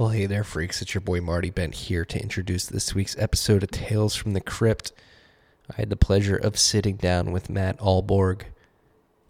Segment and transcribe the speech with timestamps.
[0.00, 0.80] Well, hey there, freaks.
[0.80, 4.40] It's your boy Marty Bent here to introduce this week's episode of Tales from the
[4.40, 4.92] Crypt.
[5.70, 8.44] I had the pleasure of sitting down with Matt Ahlborg,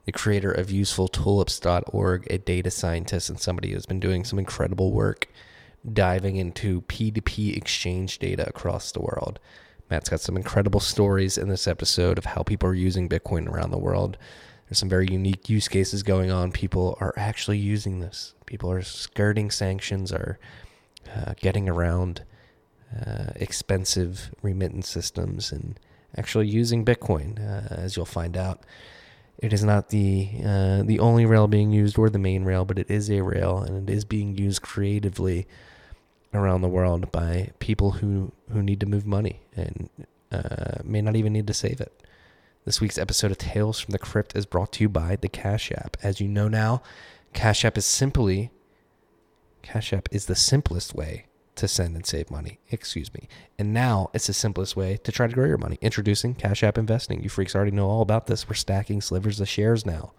[0.04, 5.26] the creator of UsefulTulips.org, a data scientist and somebody who's been doing some incredible work
[5.92, 9.40] diving into P2P exchange data across the world.
[9.90, 13.72] Matt's got some incredible stories in this episode of how people are using Bitcoin around
[13.72, 14.16] the world.
[14.70, 16.52] There's some very unique use cases going on.
[16.52, 18.34] People are actually using this.
[18.46, 20.38] People are skirting sanctions, are
[21.12, 22.22] uh, getting around
[22.94, 25.80] uh, expensive remittance systems, and
[26.16, 27.40] actually using Bitcoin.
[27.40, 28.60] Uh, as you'll find out,
[29.38, 32.78] it is not the uh, the only rail being used or the main rail, but
[32.78, 35.48] it is a rail, and it is being used creatively
[36.32, 39.90] around the world by people who who need to move money and
[40.30, 41.92] uh, may not even need to save it.
[42.66, 45.72] This week's episode of Tales from the Crypt is brought to you by the Cash
[45.72, 45.96] App.
[46.02, 46.82] As you know now,
[47.32, 48.50] Cash App is simply
[49.62, 51.24] Cash App is the simplest way
[51.54, 52.60] to send and save money.
[52.70, 53.28] Excuse me.
[53.58, 55.78] And now it's the simplest way to try to grow your money.
[55.80, 57.22] Introducing Cash App Investing.
[57.22, 58.46] You freaks already know all about this.
[58.46, 60.12] We're stacking slivers of shares now.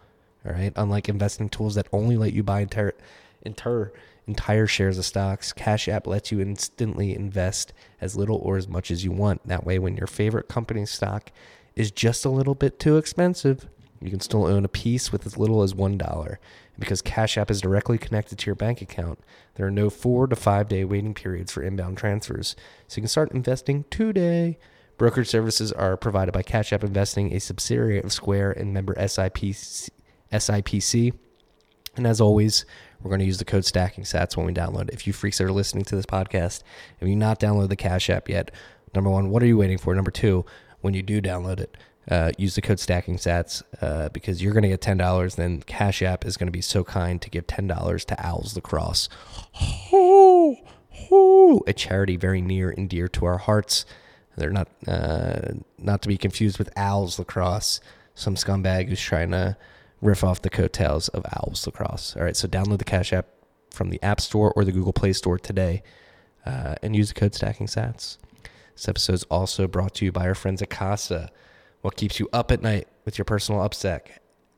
[0.44, 0.74] All right.
[0.76, 2.96] Unlike investing tools that only let you buy entire,
[3.44, 3.94] entire,
[4.26, 8.90] entire shares of stocks, Cash App lets you instantly invest as little or as much
[8.90, 9.48] as you want.
[9.48, 11.32] That way, when your favorite company's stock
[11.76, 13.68] is just a little bit too expensive,
[14.02, 16.38] you can still own a piece with as little as $1.
[16.80, 19.20] Because Cash App is directly connected to your bank account,
[19.56, 22.56] there are no four to five day waiting periods for inbound transfers.
[22.88, 24.58] So you can start investing today.
[24.98, 29.90] Brokerage services are provided by Cash App Investing, a subsidiary of Square and member SIPC.
[30.32, 31.14] SIPC.
[31.96, 32.66] And as always,
[33.02, 34.90] we're going to use the code stacking sats when we download.
[34.92, 36.64] If you freaks are listening to this podcast,
[37.00, 38.52] if you not download the Cash App yet,
[38.96, 39.94] number one, what are you waiting for?
[39.94, 40.46] Number two,
[40.82, 41.78] when you do download it,
[42.10, 45.36] uh, use the code stacking sats uh, because you're going to get ten dollars.
[45.36, 48.56] Then Cash App is going to be so kind to give ten dollars to Owls
[48.56, 49.08] Lacrosse,
[51.68, 53.86] a charity very near and dear to our hearts.
[54.36, 57.82] They're not uh, not to be confused with Owls Lacrosse,
[58.16, 59.58] some scumbag who's trying to
[60.02, 62.16] riff off the coattails of Owls Lacrosse.
[62.18, 63.28] All right, so download the Cash App
[63.70, 65.84] from the App Store or the Google Play Store today,
[66.46, 68.18] uh, and use the code stacking sats.
[68.76, 71.30] This episode is also brought to you by our friends at Casa.
[71.82, 74.02] What keeps you up at night with your personal OPSEC?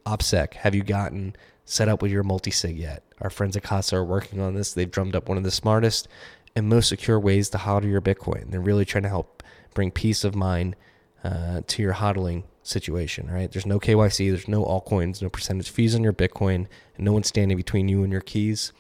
[0.06, 1.36] OPSEC, have you gotten
[1.66, 3.04] set up with your multi-sig yet?
[3.22, 4.74] Our friends at Casa are working on this.
[4.74, 6.08] They've drummed up one of the smartest
[6.56, 8.52] and most secure ways to hodl your Bitcoin.
[8.52, 9.42] They're really trying to help
[9.74, 10.76] bring peace of mind
[11.24, 13.52] uh, to your hodling situation, right?
[13.52, 17.24] There's no KYC, there's no altcoins, no percentage fees on your Bitcoin, and no one
[17.24, 18.74] standing between you and your keys.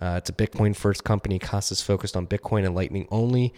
[0.00, 1.38] Uh, it's a Bitcoin first company.
[1.38, 3.52] Casa is focused on Bitcoin and Lightning only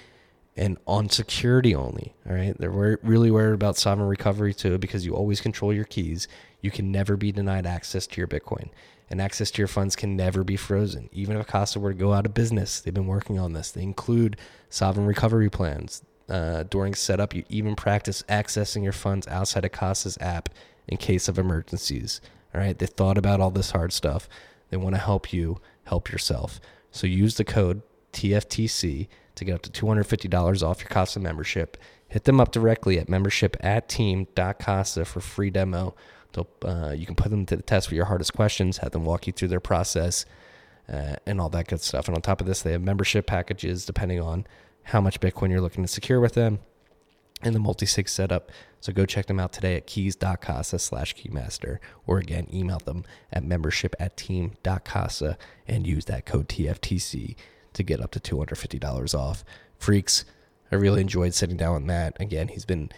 [0.56, 2.14] and on security only.
[2.28, 2.56] All right.
[2.58, 6.28] They're really worried about sovereign recovery too because you always control your keys.
[6.60, 8.70] You can never be denied access to your Bitcoin,
[9.10, 11.10] and access to your funds can never be frozen.
[11.12, 13.70] Even if Casa were to go out of business, they've been working on this.
[13.70, 14.36] They include
[14.70, 16.02] sovereign recovery plans.
[16.26, 20.48] Uh, during setup, you even practice accessing your funds outside of Casa's app
[20.88, 22.22] in case of emergencies.
[22.54, 22.78] All right.
[22.78, 24.28] They thought about all this hard stuff.
[24.70, 26.60] They want to help you help yourself.
[26.90, 27.82] So use the code
[28.12, 31.76] TFTC to get up to $250 off your Casa membership.
[32.08, 35.94] Hit them up directly at membership at team.casa for free demo.
[36.64, 39.26] Uh, you can put them to the test for your hardest questions, have them walk
[39.26, 40.24] you through their process,
[40.92, 42.08] uh, and all that good stuff.
[42.08, 44.46] And on top of this, they have membership packages depending on
[44.84, 46.58] how much Bitcoin you're looking to secure with them
[47.42, 48.50] and the multi-sig setup.
[48.80, 53.44] So go check them out today at keys.casa slash keymaster, or again, email them at
[53.44, 57.36] membership at team.casa and use that code TFTC
[57.74, 59.44] to get up to $250 off.
[59.78, 60.24] Freaks,
[60.72, 62.16] I really enjoyed sitting down with Matt.
[62.20, 62.90] Again, he's been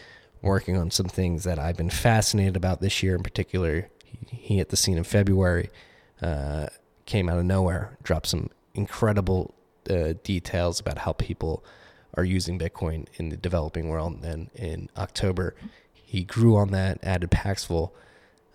[0.42, 3.90] working on some things that I've been fascinated about this year in particular.
[4.04, 5.70] He, he hit the scene in February,
[6.22, 6.68] uh,
[7.04, 9.54] came out of nowhere, dropped some incredible
[9.90, 11.64] uh, details about how people
[12.14, 14.14] are using Bitcoin in the developing world.
[14.14, 15.54] And then in October,
[15.92, 17.94] he grew on that, added Paxful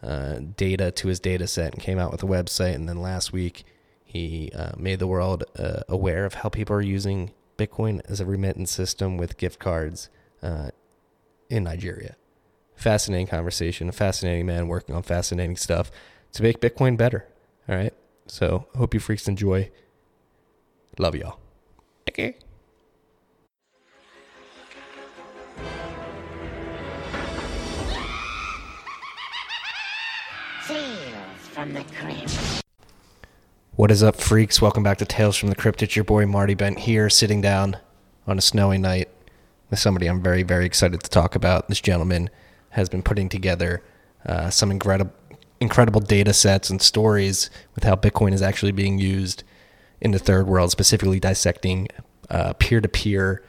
[0.01, 2.75] uh, data to his data set, and came out with a website.
[2.75, 3.65] And then last week,
[4.11, 8.25] he uh, made the world uh, aware of how people are using Bitcoin as a
[8.25, 10.09] remittance system with gift cards
[10.43, 10.71] uh,
[11.49, 12.17] in Nigeria.
[12.75, 15.91] Fascinating conversation, a fascinating man working on fascinating stuff
[16.33, 17.25] to make Bitcoin better.
[17.69, 17.93] All right.
[18.27, 19.71] So, hope you freaks enjoy.
[20.99, 21.39] Love y'all.
[22.09, 22.35] Okay.
[30.67, 32.40] Tales from the Crypt.
[33.77, 34.61] What is up, freaks?
[34.61, 35.81] Welcome back to Tales from the Crypt.
[35.81, 37.77] It's your boy Marty Bent here, sitting down
[38.27, 39.07] on a snowy night
[39.69, 41.69] with somebody I'm very, very excited to talk about.
[41.69, 42.29] This gentleman
[42.71, 43.81] has been putting together
[44.25, 45.13] uh, some incredible,
[45.61, 49.45] incredible data sets and stories with how Bitcoin is actually being used
[50.01, 51.87] in the third world, specifically dissecting
[52.59, 53.41] peer to peer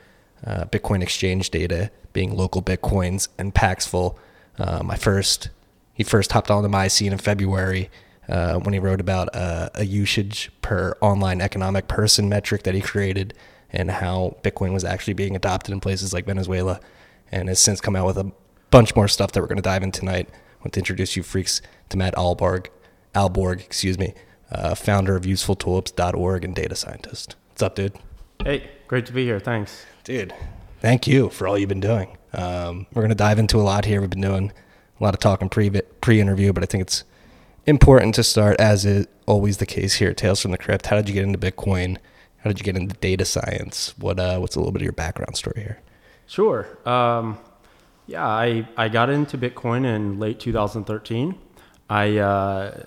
[0.46, 4.16] Bitcoin exchange data, being local Bitcoins and Paxful.
[4.56, 5.50] Uh, my first,
[5.94, 7.90] he first hopped onto my scene in February
[8.28, 12.80] uh, when he wrote about uh, a usage per online economic person metric that he
[12.80, 13.34] created
[13.70, 16.78] and how Bitcoin was actually being adopted in places like Venezuela,
[17.30, 18.30] and has since come out with a
[18.70, 20.28] bunch more stuff that we're going to dive in tonight.
[20.30, 22.66] I want to introduce you freaks to Matt Ahlborg,
[23.14, 24.14] Ahlborg, excuse me,
[24.50, 27.36] uh, founder of UsefulTulips.org and data scientist.
[27.50, 27.94] What's up, dude?
[28.44, 29.40] Hey, great to be here.
[29.40, 30.34] Thanks, dude.
[30.80, 32.18] Thank you for all you've been doing.
[32.34, 34.00] Um, we're going to dive into a lot here.
[34.00, 34.52] We've been doing
[35.00, 35.70] a lot of talking pre
[36.00, 37.04] pre interview, but I think it's
[37.66, 40.86] important to start, as is always the case here at Tales from the Crypt.
[40.86, 41.98] How did you get into Bitcoin?
[42.38, 43.94] How did you get into data science?
[43.98, 45.80] What uh, what's a little bit of your background story here?
[46.26, 46.66] Sure.
[46.88, 47.38] Um,
[48.06, 51.38] yeah, I, I got into Bitcoin in late 2013.
[51.88, 52.82] I uh,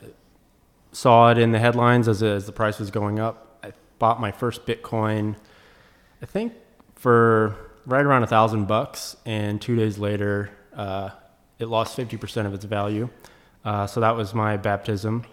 [0.91, 3.59] saw it in the headlines as, as the price was going up.
[3.63, 5.35] I bought my first Bitcoin,
[6.21, 6.53] I think,
[6.95, 7.55] for
[7.85, 11.11] right around a thousand bucks, and two days later, uh,
[11.59, 13.09] it lost 50% of its value.
[13.65, 15.25] Uh, so that was my baptism.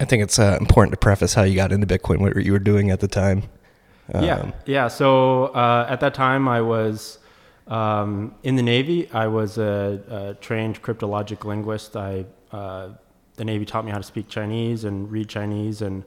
[0.00, 2.58] I think it's uh, important to preface how you got into Bitcoin, what you were
[2.58, 3.44] doing at the time.
[4.12, 4.88] Um, yeah, yeah.
[4.88, 7.18] So uh, at that time, I was
[7.68, 9.10] um, in the Navy.
[9.12, 11.96] I was a, a trained cryptologic linguist.
[11.96, 12.90] I uh,
[13.36, 16.04] the Navy taught me how to speak Chinese and read Chinese, and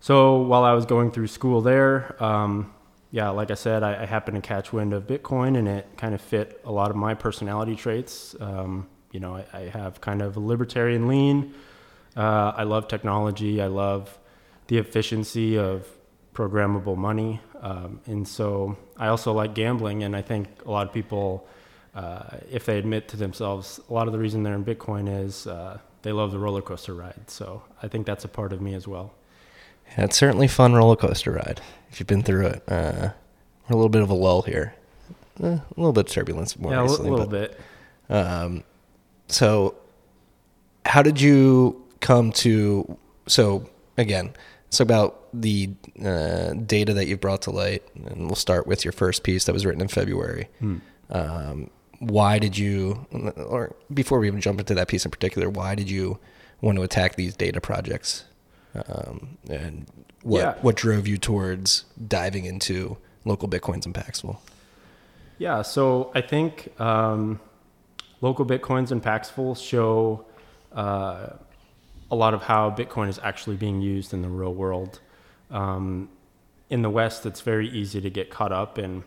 [0.00, 2.74] so while I was going through school there, um,
[3.10, 6.14] yeah, like I said, I, I, happened to catch wind of Bitcoin, and it kind
[6.14, 8.34] of fit a lot of my personality traits.
[8.40, 11.54] Um, you know, I, I, have kind of a libertarian lean.
[12.16, 13.62] Uh, I love technology.
[13.62, 14.18] I love
[14.66, 15.86] the efficiency of
[16.34, 20.02] programmable money, um, and so I also like gambling.
[20.02, 21.46] And I think a lot of people,
[21.94, 25.46] uh, if they admit to themselves, a lot of the reason they're in Bitcoin is
[25.46, 27.30] uh, they love the roller coaster ride.
[27.30, 29.14] So I think that's a part of me as well.
[29.96, 31.60] Yeah, it's certainly a fun roller coaster ride
[31.92, 32.64] if you've been through it.
[32.66, 33.10] Uh,
[33.68, 34.74] we're a little bit of a lull here,
[35.40, 37.60] eh, a little bit of turbulence more yeah, recently, a little but, bit.
[38.10, 38.64] Um,
[39.28, 39.74] so,
[40.84, 42.96] how did you come to?
[43.26, 44.34] So again,
[44.68, 45.70] it's about the
[46.04, 49.52] uh, data that you've brought to light, and we'll start with your first piece that
[49.52, 50.48] was written in February.
[50.58, 50.76] Hmm.
[51.10, 53.06] Um, why did you,
[53.36, 56.18] or before we even jump into that piece in particular, why did you
[56.60, 58.24] want to attack these data projects?
[58.88, 59.86] Um, and
[60.22, 60.54] what yeah.
[60.62, 64.42] what drove you towards diving into local bitcoins and Paxful?
[65.38, 67.40] Yeah, so I think um,
[68.24, 70.24] local bitcoins and Paxful show
[70.72, 71.28] uh,
[72.10, 75.00] a lot of how Bitcoin is actually being used in the real world.
[75.50, 76.08] Um,
[76.70, 79.04] in the West, it's very easy to get caught up in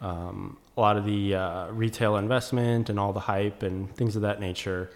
[0.00, 4.22] um, a lot of the uh, retail investment and all the hype and things of
[4.22, 4.90] that nature.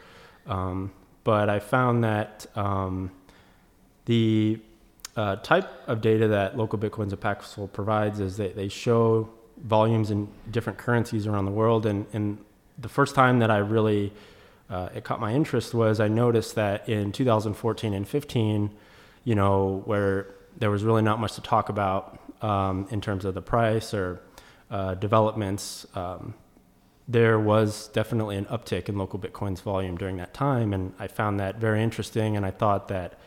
[0.47, 0.93] Um,
[1.23, 3.11] but I found that um,
[4.07, 4.61] the
[5.17, 9.29] uh, type of data that local Bitcoins and Paxful provides is that they show
[9.63, 11.87] volumes in different currencies around the world.
[11.87, 12.39] And, and
[12.83, 14.13] the first time that I really
[14.73, 18.71] uh, it caught my interest was I noticed that in 2014 and 15,
[19.25, 23.35] you know, where there was really not much to talk about um, in terms of
[23.35, 24.21] the price or
[24.71, 26.35] uh, developments, um,
[27.07, 31.39] there was definitely an uptick in local Bitcoin's volume during that time, and I found
[31.41, 32.37] that very interesting.
[32.37, 33.19] And I thought that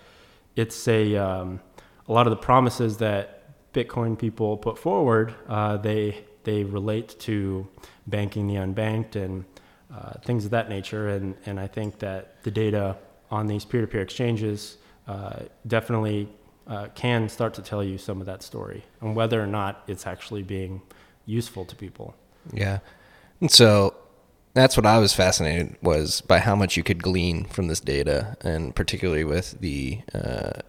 [0.56, 1.60] it's a um,
[2.08, 3.44] a lot of the promises that
[3.74, 7.68] Bitcoin people put forward, uh, they they relate to
[8.08, 9.44] banking the unbanked and
[9.94, 11.10] uh, things of that nature.
[11.10, 12.98] And and I think that the data
[13.30, 16.30] on these peer-to-peer exchanges uh, definitely
[16.68, 20.08] uh, can start to tell you some of that story and whether or not it's
[20.08, 20.82] actually being
[21.26, 22.16] useful to people.
[22.54, 22.80] Yeah,
[23.42, 23.96] and so
[24.54, 28.38] that's what I was fascinated was by how much you could glean from this data,
[28.42, 30.62] and particularly with the uh,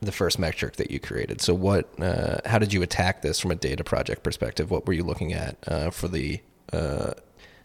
[0.00, 1.40] the first metric that you created.
[1.40, 1.88] So, what?
[2.00, 4.70] Uh, how did you attack this from a data project perspective?
[4.70, 6.40] What were you looking at uh, for the?
[6.72, 7.12] Uh,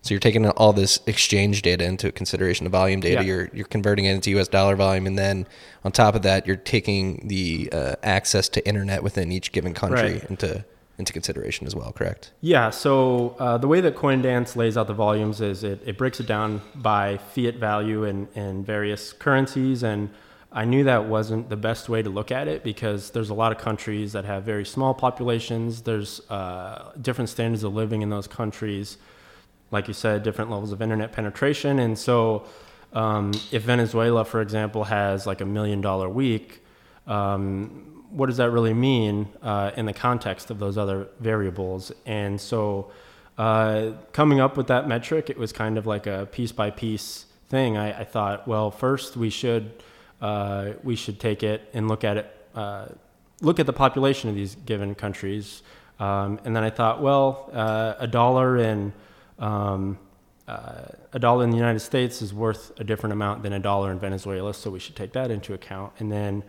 [0.01, 3.21] so you're taking all this exchange data into consideration, the volume data.
[3.21, 3.27] Yeah.
[3.27, 4.47] You're you're converting it into U.S.
[4.47, 5.47] dollar volume, and then
[5.85, 10.13] on top of that, you're taking the uh, access to internet within each given country
[10.13, 10.23] right.
[10.25, 10.65] into
[10.97, 12.31] into consideration as well, correct?
[12.41, 12.69] Yeah.
[12.69, 16.27] So uh, the way that CoinDance lays out the volumes is it, it breaks it
[16.27, 19.81] down by fiat value and, and various currencies.
[19.83, 20.09] And
[20.55, 23.51] I knew that wasn't the best way to look at it because there's a lot
[23.51, 25.81] of countries that have very small populations.
[25.81, 28.97] There's uh, different standards of living in those countries.
[29.71, 31.79] Like you said, different levels of internet penetration.
[31.79, 32.45] And so
[32.93, 36.63] um, if Venezuela, for example, has like a million dollar week,
[37.07, 41.91] um, what does that really mean uh, in the context of those other variables?
[42.05, 42.91] And so,
[43.39, 47.25] uh, coming up with that metric, it was kind of like a piece by piece
[47.49, 47.75] thing.
[47.75, 49.81] I, I thought, well, first we should
[50.21, 52.87] uh, we should take it and look at it, uh,
[53.41, 55.63] look at the population of these given countries.
[55.99, 58.93] Um, and then I thought, well, uh, a dollar in
[59.39, 59.97] um,
[60.47, 63.91] uh, a dollar in the United States is worth a different amount than a dollar
[63.91, 65.93] in Venezuela, so we should take that into account.
[65.99, 66.43] And then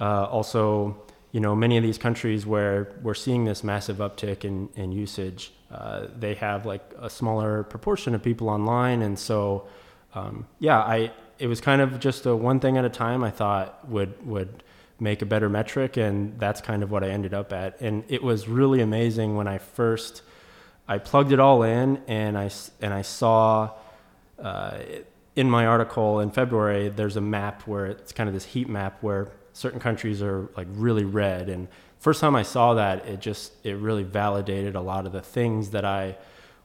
[0.00, 1.00] uh, also,
[1.30, 5.52] you know, many of these countries where we're seeing this massive uptick in, in usage,
[5.70, 9.68] uh, they have like a smaller proportion of people online, and so
[10.14, 13.22] um, yeah, I it was kind of just a one thing at a time.
[13.22, 14.62] I thought would would
[15.00, 17.80] make a better metric, and that's kind of what I ended up at.
[17.80, 20.22] And it was really amazing when I first
[20.88, 23.70] I plugged it all in, and I and I saw.
[24.38, 24.78] Uh,
[25.34, 29.00] in my article in February, there's a map where it's kind of this heat map
[29.02, 31.48] where certain countries are like really red.
[31.48, 31.68] And
[32.00, 35.70] first time I saw that, it just it really validated a lot of the things
[35.70, 36.16] that I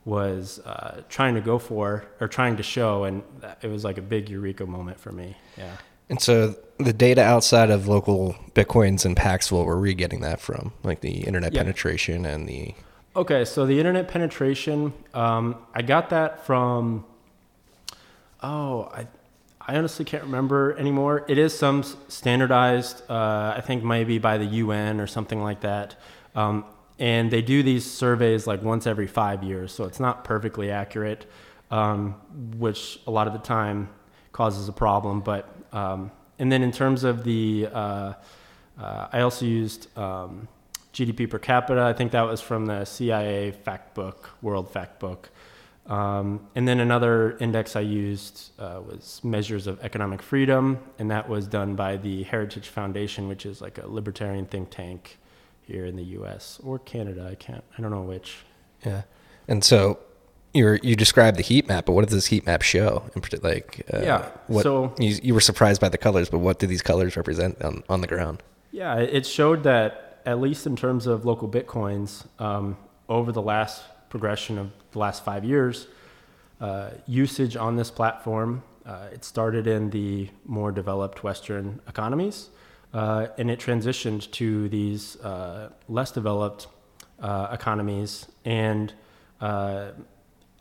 [0.05, 3.23] was uh, trying to go for or trying to show, and
[3.61, 5.35] it was like a big eureka moment for me.
[5.57, 5.77] Yeah.
[6.09, 10.39] And so the data outside of local bitcoins and Paxful, where were we getting that
[10.39, 10.73] from?
[10.83, 11.61] Like the internet yeah.
[11.61, 12.75] penetration and the.
[13.15, 17.05] Okay, so the internet penetration, um, I got that from.
[18.41, 19.07] Oh, I
[19.65, 21.25] I honestly can't remember anymore.
[21.29, 25.95] It is some standardized, uh, I think maybe by the UN or something like that.
[26.35, 26.65] Um,
[26.99, 31.25] and they do these surveys like once every five years, so it's not perfectly accurate,
[31.71, 32.13] um,
[32.57, 33.89] which a lot of the time
[34.31, 35.21] causes a problem.
[35.21, 38.13] But um, and then in terms of the, uh,
[38.79, 40.47] uh, I also used um,
[40.93, 41.81] GDP per capita.
[41.81, 45.29] I think that was from the CIA Fact Book, World Fact Book.
[45.87, 51.27] Um, and then another index I used uh, was measures of economic freedom, and that
[51.27, 55.17] was done by the Heritage Foundation, which is like a libertarian think tank
[55.65, 56.59] here in the U.S.
[56.63, 57.27] or Canada.
[57.31, 58.37] I can't, I don't know which.
[58.85, 59.03] Yeah,
[59.47, 59.99] and so
[60.53, 63.03] you you described the heat map, but what does this heat map show?
[63.15, 66.39] In particular, like uh, yeah, what, so you you were surprised by the colors, but
[66.39, 68.43] what do these colors represent on on the ground?
[68.71, 72.77] Yeah, it showed that at least in terms of local bitcoins, um,
[73.09, 75.87] over the last progression of the last five years,
[76.61, 78.63] uh, usage on this platform.
[78.85, 82.49] Uh, it started in the more developed Western economies,
[82.93, 86.67] uh, and it transitioned to these uh, less developed
[87.19, 88.27] uh, economies.
[88.45, 88.93] And
[89.41, 89.91] uh,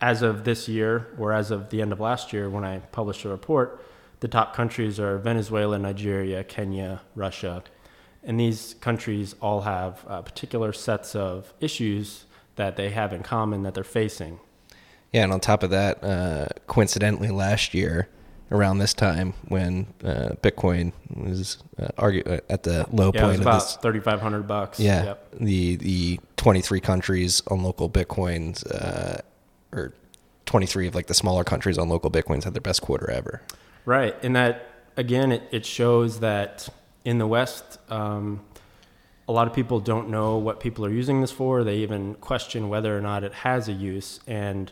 [0.01, 3.25] as of this year, or as of the end of last year, when I published
[3.25, 3.85] a report,
[4.21, 7.63] the top countries are Venezuela, Nigeria, Kenya, Russia.
[8.23, 12.25] And these countries all have particular sets of issues
[12.57, 14.39] that they have in common that they're facing.
[15.13, 18.09] Yeah, and on top of that, uh, coincidentally, last year
[18.53, 23.35] around this time when uh, Bitcoin was uh, argue, uh, at the low yeah, point
[23.35, 24.79] it was about thirty five hundred bucks.
[24.79, 25.29] Yeah, yep.
[25.33, 29.23] the the twenty three countries on local Bitcoins, uh,
[29.73, 29.93] or
[30.47, 33.43] twenty three of like the smaller countries on local Bitcoins had their best quarter ever.
[33.85, 36.69] Right, and that again, it, it shows that
[37.05, 37.79] in the West.
[37.91, 38.43] Um,
[39.29, 41.63] a lot of people don't know what people are using this for.
[41.63, 44.21] They even question whether or not it has a use.
[44.27, 44.71] And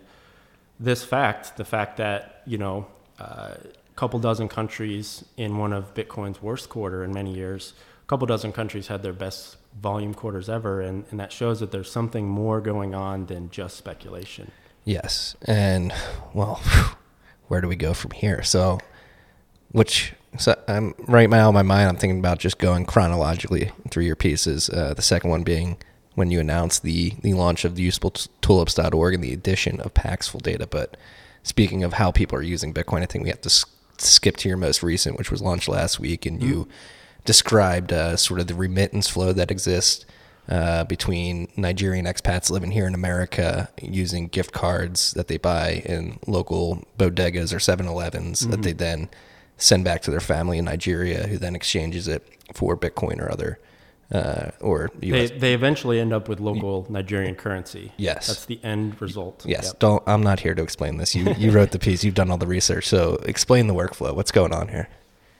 [0.78, 2.88] this fact, the fact that, you know,
[3.20, 3.58] a
[3.96, 8.52] couple dozen countries in one of Bitcoin's worst quarter in many years, a couple dozen
[8.52, 10.80] countries had their best volume quarters ever.
[10.80, 14.50] And, and that shows that there's something more going on than just speculation.
[14.84, 15.36] Yes.
[15.42, 15.92] And,
[16.32, 16.60] well,
[17.48, 18.42] where do we go from here?
[18.42, 18.78] So,
[19.72, 21.88] which so I'm right now in my mind.
[21.88, 24.70] I'm thinking about just going chronologically through your pieces.
[24.70, 25.76] Uh, the second one being
[26.14, 30.66] when you announced the the launch of the usefultulips.org and the addition of Paxful data.
[30.66, 30.96] But
[31.42, 33.64] speaking of how people are using Bitcoin, I think we have to s-
[33.98, 36.48] skip to your most recent, which was launched last week, and mm-hmm.
[36.48, 36.68] you
[37.24, 40.04] described uh, sort of the remittance flow that exists.
[40.48, 46.18] Uh, between Nigerian expats living here in America using gift cards that they buy in
[46.26, 48.50] local bodegas or 7-Elevens mm-hmm.
[48.50, 49.08] that they then
[49.58, 53.60] send back to their family in Nigeria, who then exchanges it for Bitcoin or other.
[54.12, 55.30] Uh, or US.
[55.30, 57.92] They, they eventually end up with local Nigerian currency.
[57.96, 59.44] Yes, that's the end result.
[59.46, 59.78] Yes, yep.
[59.78, 60.02] don't.
[60.04, 61.14] I'm not here to explain this.
[61.14, 62.02] You you wrote the piece.
[62.02, 62.88] You've done all the research.
[62.88, 64.12] So explain the workflow.
[64.14, 64.88] What's going on here?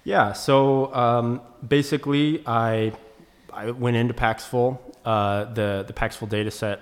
[0.05, 0.35] Yeah.
[0.35, 2.93] So um, basically, I
[3.53, 6.81] I went into Paxful, uh, the the Paxful data set,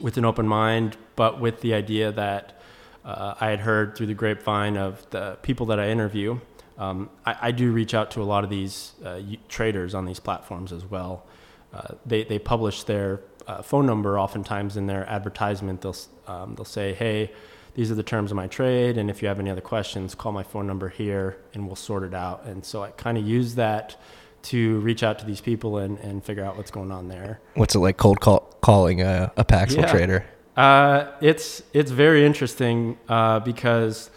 [0.00, 2.60] with an open mind, but with the idea that
[3.04, 6.38] uh, I had heard through the grapevine of the people that I interview
[6.80, 10.18] um, I, I, do reach out to a lot of these uh, traders on these
[10.18, 11.26] platforms as well.
[11.74, 15.82] Uh, they, they publish their uh, phone number oftentimes in their advertisement.
[15.82, 15.96] They'll,
[16.26, 17.32] um, they'll say, hey,
[17.74, 20.32] these are the terms of my trade, and if you have any other questions, call
[20.32, 22.44] my phone number here and we'll sort it out.
[22.46, 24.00] And so I kind of use that
[24.44, 27.40] to reach out to these people and, and figure out what's going on there.
[27.54, 29.90] What's it like cold call, calling a, a Paxful yeah.
[29.90, 30.24] trader?
[30.56, 34.10] Uh, it's, it's very interesting uh, because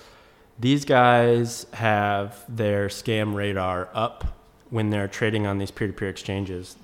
[0.60, 4.26] these guys have their scam radar up
[4.70, 6.78] when they're trading on these peer-to-peer exchanges.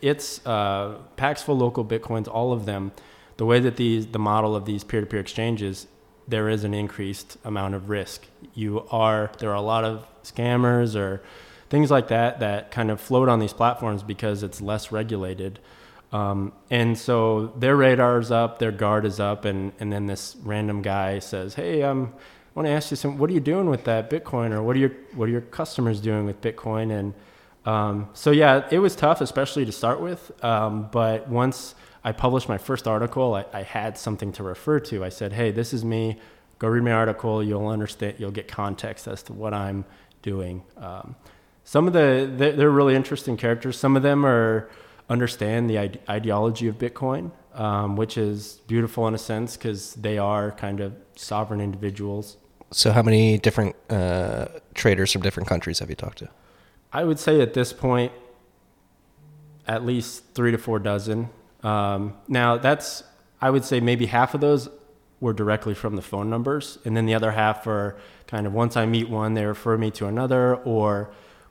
[0.00, 2.92] it's uh, Paxful, local bitcoins, all of them.
[3.38, 5.86] The way that these the model of these peer-to-peer exchanges,
[6.28, 8.26] there is an increased amount of risk.
[8.54, 11.22] You are there are a lot of scammers or
[11.70, 15.58] things like that that kind of float on these platforms because it's less regulated.
[16.12, 20.82] Um, and so their radar's up, their guard is up, and, and then this random
[20.82, 22.12] guy says, "Hey, um,
[22.54, 23.16] I want to ask you some.
[23.16, 26.00] What are you doing with that Bitcoin, or what are your what are your customers
[26.00, 27.14] doing with Bitcoin?" And
[27.64, 30.30] um, so yeah, it was tough, especially to start with.
[30.44, 35.02] Um, but once I published my first article, I, I, had something to refer to.
[35.02, 36.18] I said, "Hey, this is me.
[36.58, 37.42] Go read my article.
[37.42, 38.16] You'll understand.
[38.18, 39.86] You'll get context as to what I'm
[40.20, 41.16] doing." Um,
[41.64, 43.78] some of the they're, really interesting characters.
[43.78, 44.68] Some of them are
[45.08, 50.18] understand the ide- ideology of Bitcoin, um, which is beautiful in a sense because they
[50.18, 52.36] are kind of sovereign individuals.
[52.72, 56.28] So, how many different uh, traders from different countries have you talked to?
[56.92, 58.12] I would say at this point,
[59.66, 61.30] at least three to four dozen.
[61.62, 63.04] Um, now, that's
[63.40, 64.68] I would say maybe half of those
[65.20, 68.76] were directly from the phone numbers, and then the other half are kind of once
[68.76, 71.10] I meet one, they refer me to another, or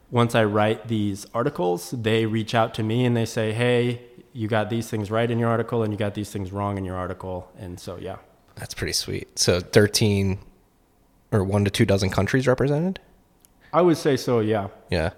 [0.09, 4.01] once I write these articles, they reach out to me and they say, "Hey,
[4.33, 6.83] you got these things right in your article, and you got these things wrong in
[6.83, 8.17] your article." And so, yeah,
[8.55, 9.39] that's pretty sweet.
[9.39, 10.39] So, thirteen
[11.31, 12.99] or one to two dozen countries represented.
[13.73, 14.39] I would say so.
[14.39, 14.67] Yeah.
[14.89, 15.11] Yeah.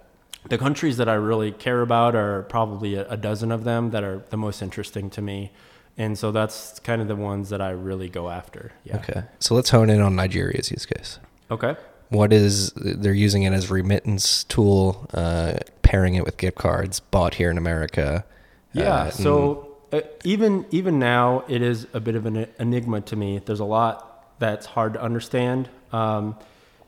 [0.48, 4.04] The countries that I really care about are probably a, a dozen of them that
[4.04, 5.52] are the most interesting to me.
[5.96, 8.72] And so that's kind of the ones that I really go after.
[8.84, 8.96] Yeah.
[8.96, 9.22] Okay.
[9.38, 11.18] So let's hone in on Nigeria's use case.
[11.50, 11.76] Okay
[12.14, 17.34] what is they're using it as remittance tool, uh, pairing it with gift cards bought
[17.34, 18.24] here in America.
[18.72, 18.94] Yeah.
[18.94, 23.40] Uh, so uh, even even now, it is a bit of an enigma to me.
[23.44, 26.36] There's a lot that's hard to understand, um,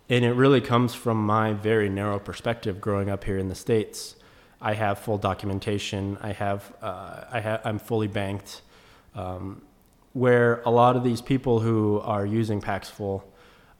[0.09, 4.17] and it really comes from my very narrow perspective growing up here in the states.
[4.61, 6.19] I have full documentation.
[6.21, 8.63] I have uh, I have I'm fully banked.
[9.15, 9.63] Um,
[10.13, 13.23] where a lot of these people who are using Paxful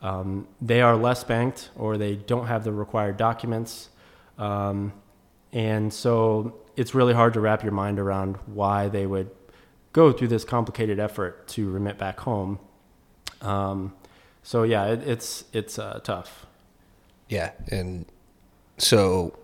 [0.03, 3.89] um, they are less banked or they don't have the required documents.
[4.39, 4.93] Um,
[5.53, 9.31] and so it's really hard to wrap your mind around why they would
[9.93, 12.59] go through this complicated effort to remit back home.
[13.43, 13.95] Um,
[14.43, 16.47] so yeah, it, it's it's uh, tough.
[17.29, 18.07] Yeah, and
[18.79, 19.37] so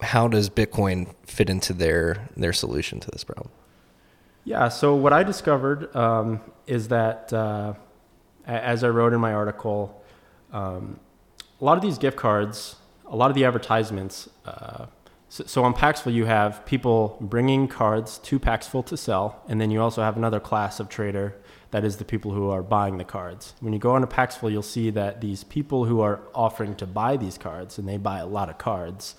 [0.00, 3.50] how does Bitcoin fit into their their solution to this problem?
[4.44, 7.74] Yeah, so what I discovered um, is that uh,
[8.46, 10.02] as I wrote in my article,
[10.52, 11.00] um,
[11.60, 14.28] a lot of these gift cards, a lot of the advertisements.
[14.44, 14.86] Uh,
[15.28, 19.70] so, so, on Paxful, you have people bringing cards to Paxful to sell, and then
[19.70, 21.34] you also have another class of trader
[21.70, 23.54] that is the people who are buying the cards.
[23.60, 27.16] When you go onto Paxful, you'll see that these people who are offering to buy
[27.16, 29.14] these cards, and they buy a lot of cards.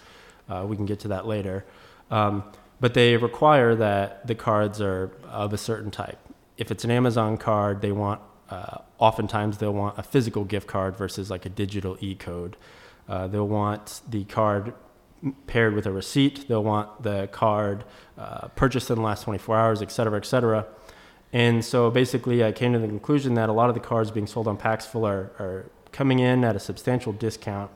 [0.50, 1.66] Uh, we can get to that later.
[2.10, 2.44] Um,
[2.80, 6.20] but they require that the cards are of a certain type.
[6.58, 10.96] If it's an Amazon card, they want uh, oftentimes they'll want a physical gift card
[10.96, 12.56] versus like a digital e-code.
[13.10, 14.74] Uh, they'll want the card
[15.48, 16.48] paired with a receipt.
[16.48, 17.84] They'll want the card
[18.18, 20.66] uh, purchased in the last 24 hours, et cetera, et cetera.
[21.34, 24.28] And so basically, I came to the conclusion that a lot of the cards being
[24.28, 27.70] sold on Paxful are, are coming in at a substantial discount.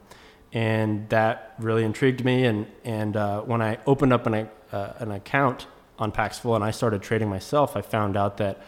[0.54, 2.46] And that really intrigued me.
[2.46, 5.68] And, and uh, when I opened up an, uh, an account
[6.00, 8.62] on Paxful and I started trading myself, I found out that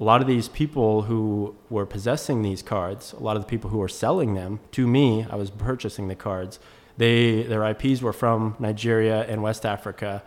[0.00, 3.70] a lot of these people who were possessing these cards, a lot of the people
[3.70, 6.58] who were selling them to me, I was purchasing the cards.
[6.96, 10.22] They their IPs were from Nigeria and West Africa,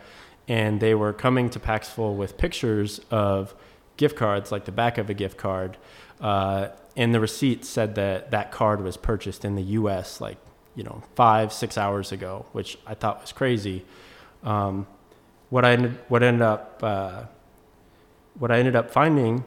[0.48, 3.54] and they were coming to Paxful with pictures of
[3.96, 5.76] gift cards, like the back of a gift card,
[6.20, 10.20] uh, and the receipt said that that card was purchased in the U.S.
[10.20, 10.38] like
[10.74, 13.84] you know five six hours ago, which I thought was crazy.
[14.42, 14.86] Um,
[15.50, 17.22] what I ended, what ended up uh,
[18.38, 19.44] what I ended up finding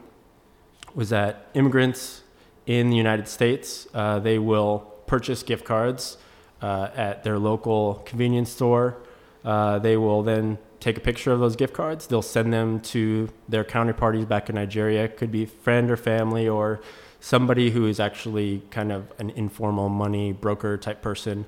[0.94, 2.22] was that immigrants
[2.66, 6.18] in the United States, uh, they will purchase gift cards
[6.62, 8.96] uh, at their local convenience store.
[9.44, 12.06] Uh, they will then take a picture of those gift cards.
[12.06, 15.04] They'll send them to their counterparties back in Nigeria.
[15.04, 16.80] It could be friend or family or
[17.20, 21.44] somebody who is actually kind of an informal money broker type person.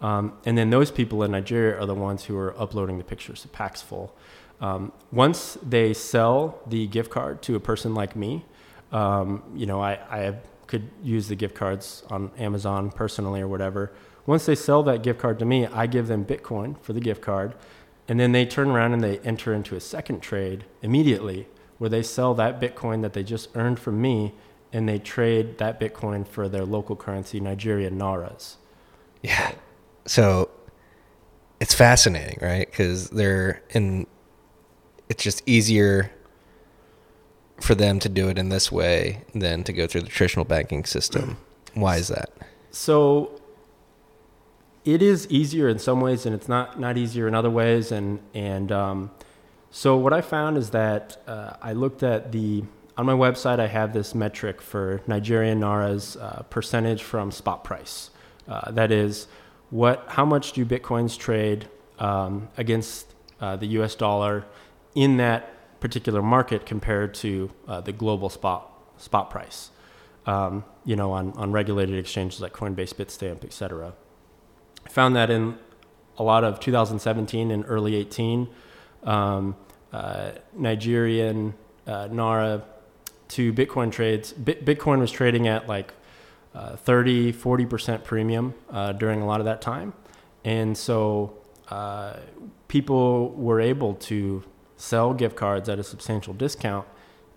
[0.00, 3.42] Um, and then those people in Nigeria are the ones who are uploading the pictures
[3.42, 4.10] to Paxful.
[4.60, 8.44] Um, once they sell the gift card to a person like me,
[8.90, 13.92] um, you know, I, I could use the gift cards on Amazon personally or whatever.
[14.26, 17.22] Once they sell that gift card to me, I give them Bitcoin for the gift
[17.22, 17.54] card.
[18.08, 21.46] And then they turn around and they enter into a second trade immediately
[21.78, 24.34] where they sell that Bitcoin that they just earned from me
[24.72, 28.56] and they trade that Bitcoin for their local currency, Nigerian Nairas.
[29.22, 29.52] Yeah.
[30.06, 30.50] So
[31.60, 32.68] it's fascinating, right?
[32.68, 34.06] Because they're in.
[35.08, 36.10] It's just easier
[37.60, 40.84] for them to do it in this way than to go through the traditional banking
[40.84, 41.36] system.
[41.74, 42.30] Why is that?
[42.70, 43.40] So
[44.84, 47.92] it is easier in some ways, and it's not not easier in other ways.
[47.92, 49.10] And and um,
[49.70, 52.64] so what I found is that uh, I looked at the
[52.96, 53.60] on my website.
[53.60, 58.10] I have this metric for Nigerian Naira's uh, percentage from spot price.
[58.48, 59.28] Uh, that is,
[59.70, 61.68] what how much do bitcoins trade
[61.98, 63.06] um, against
[63.40, 63.94] uh, the U.S.
[63.94, 64.44] dollar
[64.94, 68.68] in that particular market compared to uh, the global spot
[68.98, 69.70] spot price?
[70.26, 73.92] Um, you know, on, on regulated exchanges like Coinbase, Bitstamp, et cetera.
[74.86, 75.58] I found that in
[76.18, 78.48] a lot of 2017 and early 18,
[79.04, 79.56] um,
[79.92, 81.54] uh, Nigerian
[81.86, 82.62] uh, Naira
[83.28, 85.92] to Bitcoin trades, Bitcoin was trading at like
[86.54, 89.94] uh, 30, 40% premium uh, during a lot of that time.
[90.44, 92.16] And so uh,
[92.68, 94.44] people were able to
[94.76, 96.86] sell gift cards at a substantial discount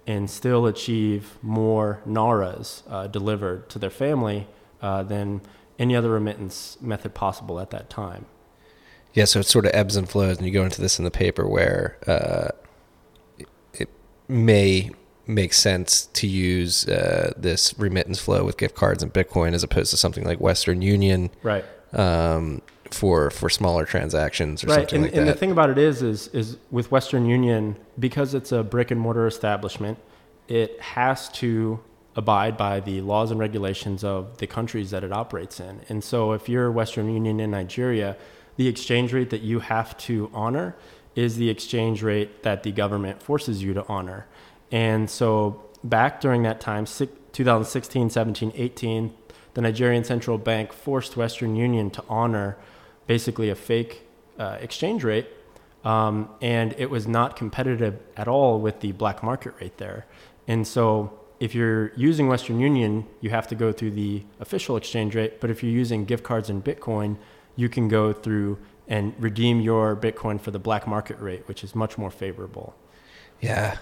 [0.07, 4.47] and still achieve more Nairas uh, delivered to their family
[4.81, 5.41] than
[5.79, 8.25] any other remittance method possible at that time.
[9.13, 11.11] Yeah, so it sort of ebbs and flows, and you go into this in the
[11.11, 12.49] paper where uh,
[13.73, 13.89] it
[14.27, 14.91] may
[15.27, 19.91] make sense to use uh, this remittance flow with gift cards and Bitcoin as opposed
[19.91, 21.65] to something like Western Union, right?
[21.93, 22.61] Um,
[22.91, 24.79] for for smaller transactions or right.
[24.79, 25.33] something and, like and that.
[25.33, 28.99] the thing about it is, is is with Western Union because it's a brick and
[28.99, 29.97] mortar establishment,
[30.47, 31.79] it has to
[32.15, 35.81] abide by the laws and regulations of the countries that it operates in.
[35.89, 38.15] And so if you're Western Union in Nigeria,
[38.55, 40.75] the exchange rate that you have to honor
[41.15, 44.27] is the exchange rate that the government forces you to honor.
[44.71, 49.13] And so back during that time, 2016, 17, 18,
[49.53, 52.57] the Nigerian Central Bank forced Western Union to honor
[53.07, 54.07] basically a fake
[54.39, 55.27] uh, exchange rate.
[55.83, 60.05] Um, and it was not competitive at all with the black market rate there.
[60.47, 65.13] And so if you're using Western Union, you have to go through the official exchange
[65.13, 65.39] rate.
[65.39, 67.17] But if you're using gift cards and Bitcoin,
[67.55, 71.75] you can go through and redeem your Bitcoin for the black market rate, which is
[71.75, 72.75] much more favorable.
[73.41, 73.77] Yeah.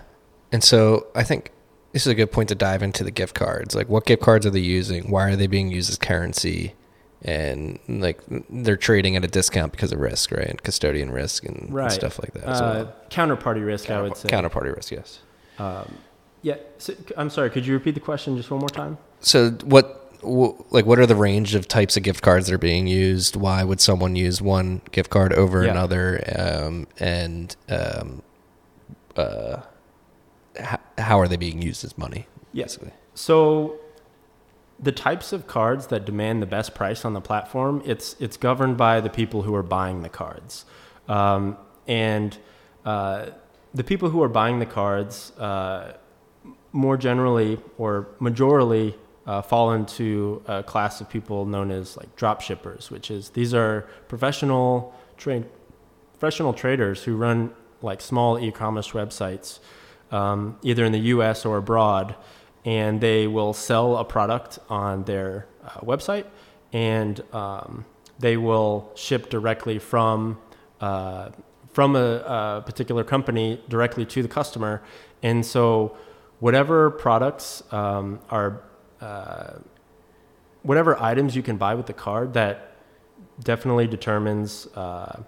[0.51, 1.51] And so I think
[1.93, 3.75] this is a good point to dive into the gift cards.
[3.75, 5.09] Like, what gift cards are they using?
[5.09, 6.75] Why are they being used as currency?
[7.21, 10.47] And like they're trading at a discount because of risk, right?
[10.47, 11.85] And custodian risk and, right.
[11.85, 12.45] and stuff like that.
[12.45, 12.95] Uh, well.
[13.09, 14.27] Counterparty risk, Counterp- I would say.
[14.27, 15.21] Counterparty risk, yes.
[15.57, 15.97] Um,
[16.43, 16.57] yeah.
[16.77, 17.49] So, I'm sorry.
[17.49, 18.97] Could you repeat the question just one more time?
[19.21, 19.99] So what?
[20.21, 23.35] Like, what are the range of types of gift cards that are being used?
[23.35, 25.71] Why would someone use one gift card over Yeah.
[25.71, 26.23] another?
[26.37, 28.21] Um, and um,
[29.17, 29.57] uh,
[30.57, 32.27] how, how are they being used as money?
[32.53, 32.79] Yes.
[33.15, 33.79] So
[34.79, 38.77] the types of cards that demand the best price on the platform, it's it's governed
[38.77, 40.65] by the people who are buying the cards,
[41.07, 42.37] um, and
[42.85, 43.27] uh,
[43.73, 45.93] the people who are buying the cards, uh,
[46.73, 52.41] more generally or majorly, uh, fall into a class of people known as like drop
[52.41, 55.45] shippers, which is these are professional trade
[56.11, 59.59] professional traders who run like small e-commerce websites,
[60.11, 61.45] um, either in the U.S.
[61.45, 62.15] or abroad,
[62.65, 66.25] and they will sell a product on their uh, website,
[66.71, 67.85] and um,
[68.19, 70.37] they will ship directly from
[70.81, 71.29] uh,
[71.71, 74.81] from a, a particular company directly to the customer,
[75.23, 75.97] and so
[76.43, 78.61] whatever products um, are
[78.99, 79.53] uh,
[80.61, 82.75] whatever items you can buy with the card that
[83.41, 85.23] definitely determines uh,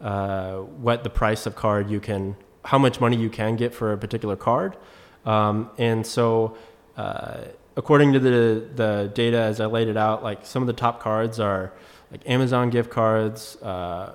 [0.00, 3.92] uh, what the price of card you can, how much money you can get for
[3.92, 4.74] a particular card.
[5.26, 6.56] Um, and so,
[6.96, 7.42] uh,
[7.76, 10.98] according to the, the data as I laid it out, like some of the top
[10.98, 11.74] cards are
[12.10, 14.14] like Amazon gift cards, uh,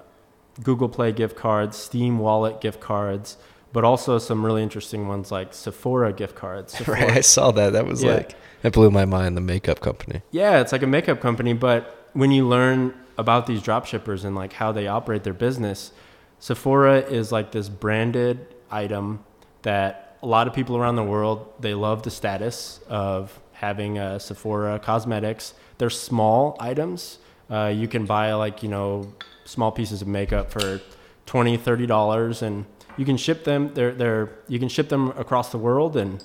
[0.64, 3.38] Google Play gift cards, Steam Wallet gift cards,
[3.74, 6.74] but also some really interesting ones like Sephora gift cards.
[6.78, 7.74] Sephora, Right, I saw that.
[7.74, 8.14] That was Yeah.
[8.16, 9.38] like that blew my mind.
[9.38, 10.22] The makeup company.
[10.32, 14.36] Yeah, it's like a makeup company, but when you learn about these drop shippers and
[14.36, 15.92] like how they operate their business,
[16.40, 19.24] Sephora is like this branded item
[19.64, 24.20] that a lot of people around the world they love the status of having a
[24.20, 25.54] Sephora cosmetics.
[25.78, 27.20] They're small items.
[27.50, 29.14] Uh, you can buy like you know
[29.46, 30.80] small pieces of makeup for
[31.26, 32.66] 20 30 dollars and
[33.00, 36.24] you can ship them they're, they're you can ship them across the world and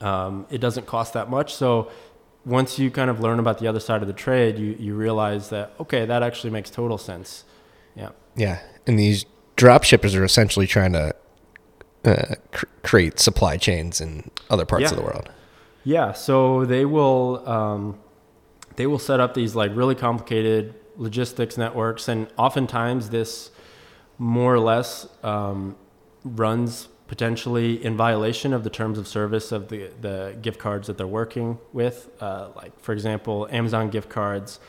[0.00, 1.54] um, it doesn't cost that much.
[1.54, 1.90] So
[2.44, 5.50] once you kind of learn about the other side of the trade, you, you realize
[5.50, 7.44] that, okay, that actually makes total sense.
[7.96, 8.10] Yeah.
[8.36, 11.14] Yeah, and these drop shippers are essentially trying to
[12.04, 14.90] uh, cr- create supply chains in other parts Yeah.
[14.90, 15.30] of the world.
[15.84, 16.12] Yeah.
[16.12, 17.98] So they will, um,
[18.76, 23.50] they will set up these like really complicated logistics networks, and oftentimes this
[24.18, 25.76] more or less um,
[26.24, 30.98] runs potentially in violation of the terms of service of the, the gift cards that
[30.98, 32.10] they're working with.
[32.20, 34.60] Uh, like, for example, Amazon gift cards.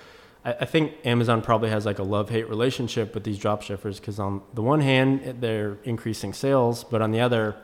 [0.46, 4.00] I, I think Amazon probably has like a love hate relationship with these drop shippers
[4.00, 7.58] because, on the one hand, they're increasing sales, but on the other,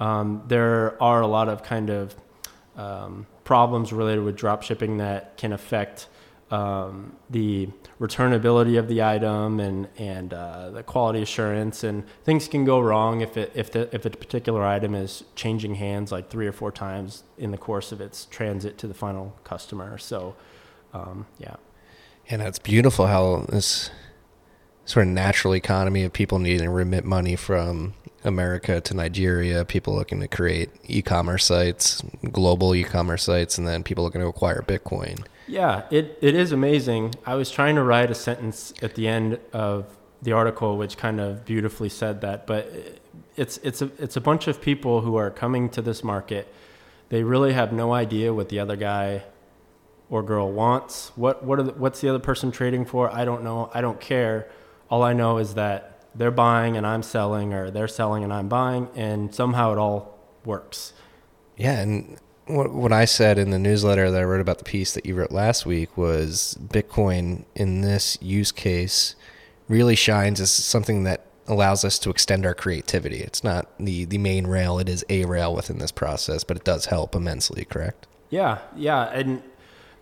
[0.00, 2.14] um, there are a lot of kind of
[2.76, 6.08] um, problems related with drop shipping that can affect
[6.50, 7.68] um, the
[8.00, 13.22] returnability of the item and and uh, the quality assurance and things can go wrong
[13.22, 16.70] if it if the if a particular item is changing hands like three or four
[16.70, 19.96] times in the course of its transit to the final customer.
[19.96, 20.36] So,
[20.92, 21.56] um, yeah.
[22.28, 23.90] And it's beautiful how this
[24.84, 29.94] sort of natural economy of people needing to remit money from America to Nigeria, people
[29.94, 35.24] looking to create e-commerce sites, global e-commerce sites, and then people looking to acquire Bitcoin.
[35.46, 37.14] Yeah, it, it is amazing.
[37.24, 41.20] I was trying to write a sentence at the end of the article which kind
[41.20, 42.72] of beautifully said that, but
[43.36, 46.52] it's it's a it's a bunch of people who are coming to this market.
[47.10, 49.22] They really have no idea what the other guy
[50.10, 51.12] or girl wants.
[51.16, 53.10] What what the, what's the other person trading for?
[53.12, 53.70] I don't know.
[53.72, 54.50] I don't care.
[54.90, 58.48] All I know is that they're buying and I'm selling, or they're selling and I'm
[58.48, 60.92] buying, and somehow it all works.
[61.56, 65.04] Yeah, and what, I said in the newsletter that I wrote about the piece that
[65.04, 69.16] you wrote last week was Bitcoin in this use case
[69.68, 73.18] really shines as something that allows us to extend our creativity.
[73.18, 76.64] It's not the, the main rail, it is a rail within this process, but it
[76.64, 78.06] does help immensely, correct?
[78.30, 79.04] Yeah, yeah.
[79.06, 79.42] And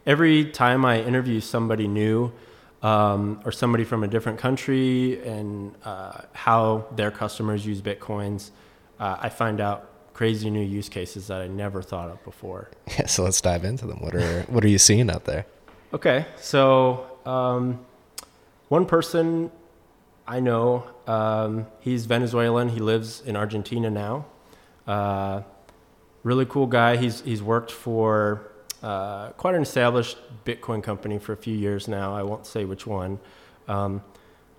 [0.07, 2.33] every time I interview somebody new
[2.83, 8.51] um, or somebody from a different country and uh, how their customers use Bitcoins,
[9.01, 12.71] uh, I find out crazy new use cases that I never thought of before.
[12.99, 13.99] Yeah, so let's dive into them.
[14.01, 15.47] What are what are you seeing out there?
[15.93, 17.85] Okay, so um,
[18.69, 19.51] one person
[20.27, 22.71] I know, um, he's Venezuelan.
[22.71, 24.25] He lives in Argentina now.
[24.87, 25.43] Uh,
[26.23, 26.97] really cool guy.
[26.97, 28.51] He's he's worked for
[28.83, 32.15] uh, quite an established Bitcoin company for a few years now.
[32.15, 33.19] I won't say which one.
[33.69, 34.03] Um,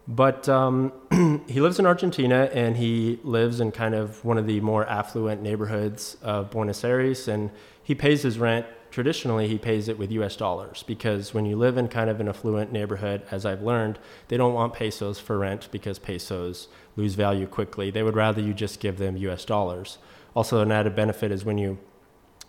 [0.08, 0.94] but um,
[1.48, 5.42] he lives in Argentina and he lives in kind of one of the more affluent
[5.42, 7.28] neighborhoods of Buenos Aires.
[7.28, 7.50] And
[7.82, 11.78] he pays his rent, traditionally, he pays it with US dollars because when you live
[11.78, 15.70] in kind of an affluent neighborhood, as I've learned, they don't want pesos for rent
[15.72, 17.90] because pesos lose value quickly.
[17.90, 19.98] They would rather you just give them US dollars.
[20.36, 21.80] Also, an added benefit is when you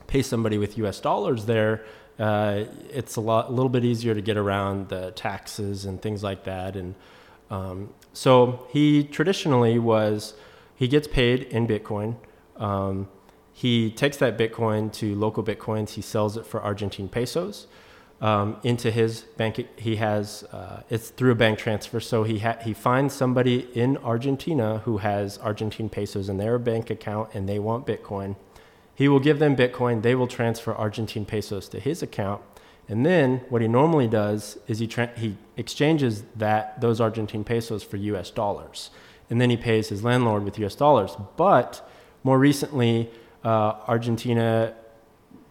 [0.08, 1.84] pay somebody with US dollars there,
[2.18, 6.22] uh, it's a, lot, a little bit easier to get around the taxes and things
[6.22, 6.76] like that.
[6.76, 6.94] And
[7.50, 10.34] um, so he traditionally was,
[10.74, 12.16] he gets paid in Bitcoin.
[12.56, 13.08] Um,
[13.52, 15.90] he takes that Bitcoin to local Bitcoins.
[15.90, 17.66] He sells it for Argentine pesos
[18.20, 19.66] um, into his bank.
[19.76, 22.00] He has uh, it's through a bank transfer.
[22.00, 26.90] So he ha- he finds somebody in Argentina who has Argentine pesos in their bank
[26.90, 28.36] account, and they want Bitcoin.
[28.94, 30.02] He will give them Bitcoin.
[30.02, 32.42] They will transfer Argentine pesos to his account,
[32.88, 37.82] and then what he normally does is he tra- he exchanges that those Argentine pesos
[37.82, 38.30] for U.S.
[38.30, 38.90] dollars,
[39.28, 40.74] and then he pays his landlord with U.S.
[40.74, 41.16] dollars.
[41.36, 41.88] But
[42.22, 43.10] more recently,
[43.44, 44.74] uh, Argentina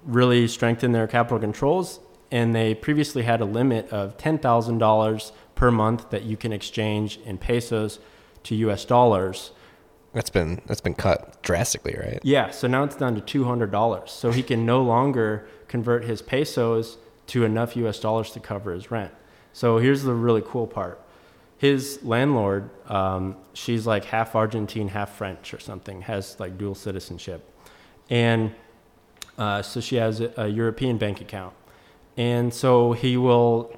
[0.06, 2.00] really strengthened their capital controls,
[2.32, 6.54] and they previously had a limit of ten thousand dollars per month that you can
[6.54, 8.00] exchange in pesos
[8.44, 8.86] to U.S.
[8.86, 9.52] dollars.
[10.14, 12.20] That's been that's been cut drastically, right?
[12.24, 14.12] Yeah, so now it's down to two hundred dollars.
[14.12, 18.92] So he can no longer convert his pesos to enough US dollars to cover his
[18.92, 19.14] rent.
[19.54, 21.02] So here's the really cool part.
[21.58, 27.50] His landlord, um, she's like half Argentine, half French or something, has like dual citizenship.
[28.10, 28.54] And
[29.38, 31.54] uh, so she has a, a European bank account.
[32.18, 33.78] And so he will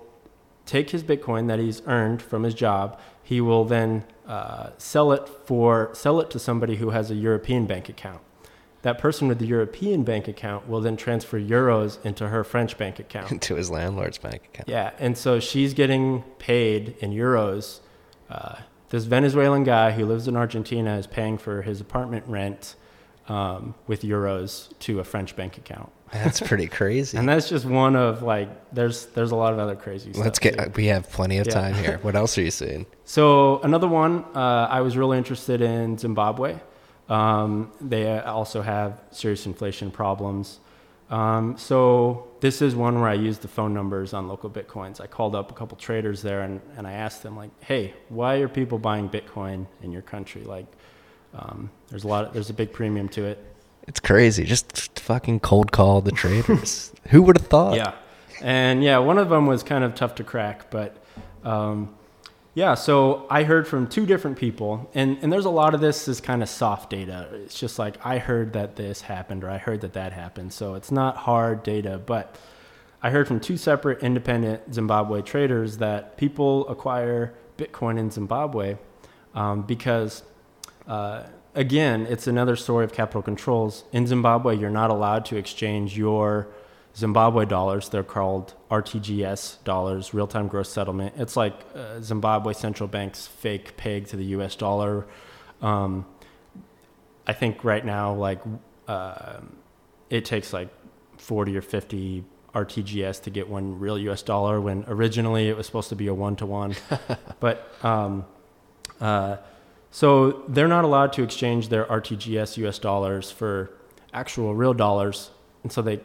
[0.65, 2.99] take his Bitcoin that he's earned from his job.
[3.23, 7.65] He will then uh, sell it for sell it to somebody who has a European
[7.65, 8.21] bank account
[8.87, 12.99] that person with the European bank account will then transfer euros into her French bank
[12.99, 13.29] account.
[13.29, 14.69] Into his landlord's bank account.
[14.69, 14.91] Yeah.
[14.97, 17.81] And so she's getting paid in euros.
[18.29, 18.55] Uh,
[18.87, 22.75] this Venezuelan guy who lives in Argentina is paying for his apartment rent
[23.27, 25.91] um, with euros to a French bank account.
[26.13, 27.17] That's pretty crazy.
[27.17, 30.23] and that's just one of like there's there's a lot of other crazy stuff.
[30.23, 30.71] Let's get too.
[30.77, 31.53] we have plenty of yeah.
[31.53, 31.99] time here.
[32.03, 32.85] What else are you seeing?
[33.03, 36.59] So another one uh, I was really interested in Zimbabwe.
[37.09, 40.59] Um, they also have serious inflation problems.
[41.09, 44.99] Um, so this is one where I used the phone numbers on local bitcoins.
[44.99, 48.35] I called up a couple traders there and, and I asked them like, "Hey, why
[48.35, 50.43] are people buying Bitcoin in your country?
[50.43, 50.65] Like,
[51.33, 53.37] um, there's a lot, of, there's a big premium to it."
[53.87, 54.43] It's crazy.
[54.43, 56.91] Just fucking cold call the traders.
[57.09, 57.77] Who would have thought?
[57.77, 57.93] Yeah,
[58.41, 60.97] and yeah, one of them was kind of tough to crack, but
[61.45, 61.95] Um,
[62.57, 66.07] yeah, so I heard from two different people, and, and there's a lot of this
[66.07, 67.29] is kind of soft data.
[67.31, 70.51] It's just like I heard that this happened or I heard that that happened.
[70.51, 72.35] So it's not hard data, but
[73.03, 78.77] I heard from two separate independent Zimbabwe traders that people acquire Bitcoin in Zimbabwe
[79.35, 80.23] um, because,
[80.87, 83.83] uh, again, it's another story of capital controls.
[83.91, 86.47] In Zimbabwe, you're not allowed to exchange your
[86.97, 87.89] Zimbabwe dollars.
[87.89, 91.13] They're called RTGS dollars, real time gross settlement.
[91.15, 95.05] It's like uh, Zimbabwe central bank's fake peg to the US dollar.
[95.61, 96.07] Um,
[97.27, 98.41] I think right now, like,
[98.87, 99.41] uh,
[100.09, 100.69] it takes like
[101.17, 102.23] 40 or 50
[102.55, 106.13] RTGS to get one real US dollar when originally it was supposed to be a
[106.13, 106.75] one to one.
[107.39, 108.25] But um,
[108.99, 109.37] uh,
[109.91, 113.69] so they're not allowed to exchange their RTGS US dollars for
[114.11, 115.29] actual real dollars.
[115.61, 115.99] And so they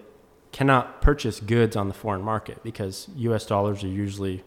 [0.53, 4.45] cannot purchase goods on the foreign market because US dollars are usually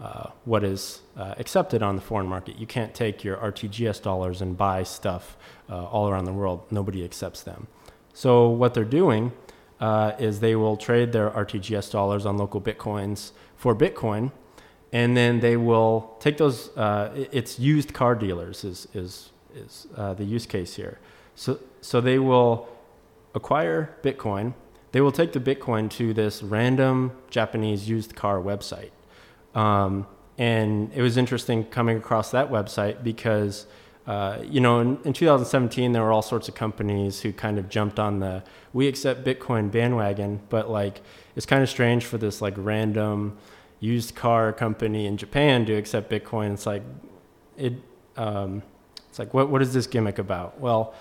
[0.00, 2.56] uh, what is uh, accepted on the foreign market.
[2.58, 5.36] You can't take your RTGS dollars and buy stuff
[5.68, 6.62] uh, all around the world.
[6.70, 7.66] Nobody accepts them.
[8.14, 9.32] So what they're doing
[9.80, 14.32] uh, is they will trade their RTGS dollars on LocalBitcoins for Bitcoin,
[14.92, 16.76] and then they will take those.
[16.76, 20.98] Uh, it's used car dealers is is is uh, the use case here.
[21.34, 22.68] So so they will
[23.34, 24.54] acquire Bitcoin.
[24.92, 28.90] They will take the Bitcoin to this random Japanese used car website.
[29.54, 30.06] Um,
[30.38, 33.66] and it was interesting coming across that website because
[34.08, 37.68] uh, you know, in, in, 2017, there were all sorts of companies who kind of
[37.68, 41.02] jumped on the we accept Bitcoin bandwagon, but like
[41.36, 43.36] it's kind of strange for this like random
[43.80, 46.54] used car company in Japan to accept Bitcoin.
[46.54, 46.82] It's like
[47.58, 47.74] it,
[48.16, 48.62] um,
[49.10, 50.58] it's like what what is this gimmick about?
[50.58, 50.94] Well,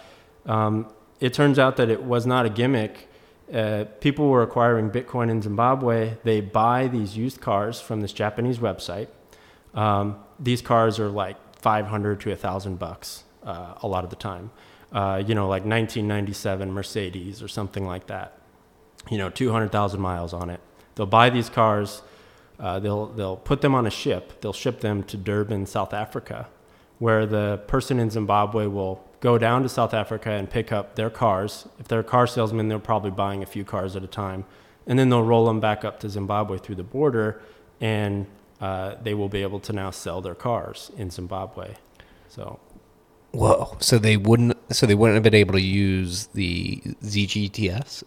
[0.46, 3.08] um, it turns out that it was not a gimmick.
[3.54, 6.18] Uh, people were acquiring Bitcoin in Zimbabwe.
[6.24, 9.08] They buy these used cars from this Japanese website.
[9.74, 14.52] Um, these cars are like 500 to thousand bucks uh, a lot of the time.
[14.92, 18.38] Uh, you know, like 1997 Mercedes or something like that.
[19.10, 20.60] You know, 200,000 miles on it.
[20.96, 22.02] They'll buy these cars.
[22.60, 24.42] Uh, they'll they'll put them on a ship.
[24.42, 26.48] They'll ship them to Durban, South Africa,
[26.98, 31.10] where the person in Zimbabwe will go down to South Africa and pick up their
[31.10, 31.68] cars.
[31.80, 34.46] If they're a car salesman, they're probably buying a few cars at a time,
[34.86, 37.42] and then they'll roll them back up to Zimbabwe through the border
[37.80, 38.28] and
[38.60, 41.76] uh, they will be able to now sell their cars in Zimbabwe.
[42.30, 42.60] So,
[43.32, 43.78] whoa!
[43.80, 44.58] So they wouldn't.
[44.74, 48.04] So they wouldn't have been able to use the ZGTS,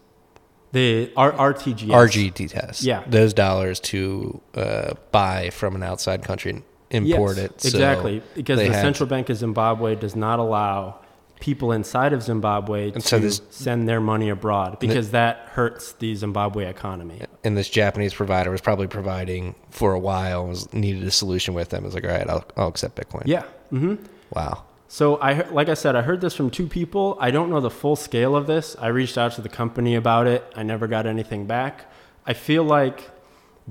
[0.73, 7.37] the R- RTGS, RGT Yeah, those dollars to uh, buy from an outside country import
[7.37, 7.61] yes, it.
[7.61, 11.00] So exactly, because the central bank of Zimbabwe does not allow
[11.40, 15.92] people inside of Zimbabwe to so this, send their money abroad because the, that hurts
[15.92, 17.22] the Zimbabwe economy.
[17.42, 21.70] And this Japanese provider was probably providing for a while, was needed a solution with
[21.70, 21.83] them.
[21.83, 23.22] It was like, all right, I'll, I'll accept Bitcoin.
[23.24, 23.44] Yeah.
[23.72, 24.05] Mm-hmm.
[24.35, 24.64] Wow.
[24.88, 27.16] So I, like I said, I heard this from two people.
[27.20, 28.76] I don't know the full scale of this.
[28.79, 30.44] I reached out to the company about it.
[30.55, 31.90] I never got anything back.
[32.26, 33.09] I feel like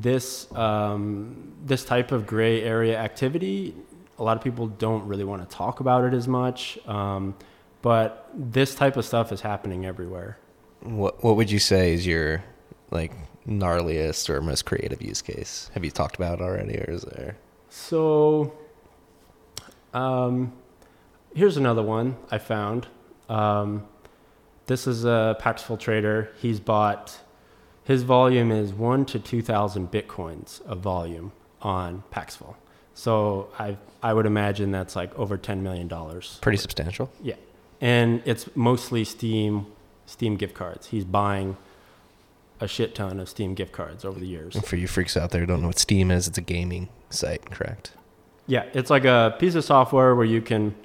[0.02, 3.76] this um, this type of gray area activity,
[4.18, 6.78] a lot of people don't really want to talk about it as much.
[6.88, 7.36] Um,
[7.82, 10.38] but this type of stuff is happening everywhere.
[10.82, 12.44] What What would you say is your
[12.92, 13.14] like
[13.48, 15.70] gnarliest or most creative use case?
[15.74, 17.38] Have you talked about it already, or is there?
[17.70, 18.54] So,
[19.94, 20.54] um,
[21.34, 22.88] here's another one I found.
[23.28, 23.86] Um,
[24.66, 26.32] this is a Paxful trader.
[26.42, 27.20] He's bought.
[27.90, 32.56] His volume is one to two thousand bitcoins of volume on Paxful.
[32.94, 36.38] So I I would imagine that's like over ten million dollars.
[36.42, 37.12] Pretty substantial.
[37.22, 37.36] Yeah
[37.82, 39.68] and it's mostly Steam
[40.06, 40.88] Steam gift cards.
[40.88, 41.56] He's buying
[42.60, 44.56] a shit ton of Steam gift cards over the years.
[44.56, 46.90] And for you freaks out there who don't know what Steam is, it's a gaming
[47.12, 47.92] site, correct?
[48.48, 50.76] Yeah, it's like a piece of software where you can.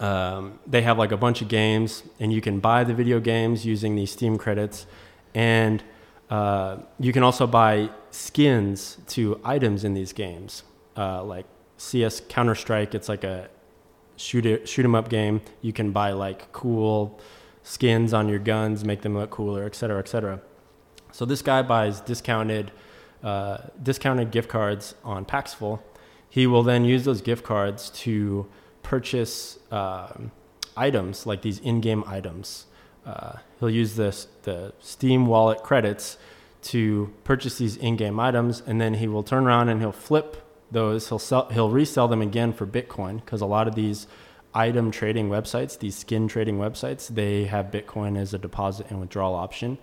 [0.00, 3.66] Um, they have like a bunch of games, and you can buy the video games
[3.66, 4.86] using these Steam credits,
[5.34, 5.82] and
[6.30, 10.62] uh, you can also buy skins to items in these games,
[10.96, 12.94] uh, like CS Counter Strike.
[12.94, 13.48] It's like a
[14.16, 15.40] shoot it, shoot 'em up game.
[15.60, 17.18] You can buy like cool
[17.62, 20.40] skins on your guns, make them look cooler, et cetera, et cetera.
[21.12, 22.70] So this guy buys discounted
[23.22, 25.82] uh, discounted gift cards on Paxful.
[26.30, 28.46] He will then use those gift cards to
[28.82, 30.12] purchase uh,
[30.76, 32.66] items like these in-game items.
[33.60, 36.18] He'll use this the Steam wallet credits
[36.62, 41.08] to purchase these in-game items, and then he will turn around and he'll flip those.
[41.08, 44.06] He'll sell he'll resell them again for bitcoin because a lot of these
[44.52, 49.34] item trading websites these skin trading websites they have bitcoin as a deposit and withdrawal
[49.34, 49.78] option.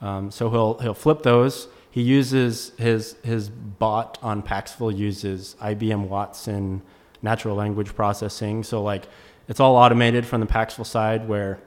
[0.00, 1.68] Um, so he'll he'll flip those.
[1.90, 6.82] He uses his his bot on Paxful uses IBM Watson
[7.22, 8.62] natural language processing.
[8.62, 9.06] So like
[9.48, 11.60] it's all automated from the Paxful side where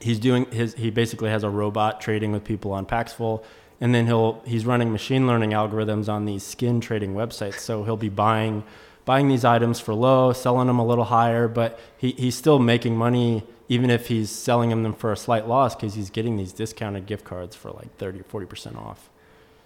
[0.00, 3.42] he's doing his he basically has a robot trading with people on Paxful
[3.80, 7.58] and then he'll he's running machine learning algorithms on these skin trading websites.
[7.60, 8.64] So he'll be buying
[9.04, 12.96] buying these items for low, selling them a little higher, but he, he's still making
[12.96, 17.06] money even if he's selling them for a slight loss because he's getting these discounted
[17.06, 19.10] gift cards for like 30 or 40% off.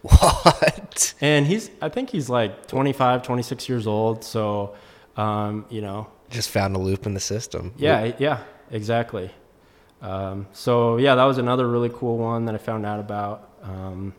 [0.02, 1.14] What?
[1.20, 4.22] And he's, I think he's like 25, 26 years old.
[4.24, 4.74] So,
[5.16, 7.72] um, you know, Just found a loop in the system.
[7.76, 9.30] yeah, yeah, exactly.
[10.00, 13.50] Um, so yeah, that was another really cool one that I found out about.
[13.62, 14.14] Um,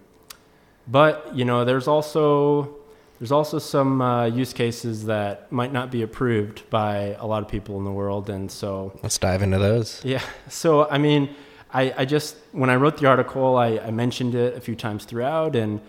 [0.88, 2.76] but you know, there's also
[3.20, 7.50] there's also some uh, use cases that might not be approved by a lot of
[7.50, 10.04] people in the world, and so Let's dive into those.
[10.04, 10.22] yeah.
[10.48, 11.30] So I mean,
[11.74, 15.06] I, I just when I wrote the article, I, I mentioned it a few times
[15.06, 15.80] throughout, and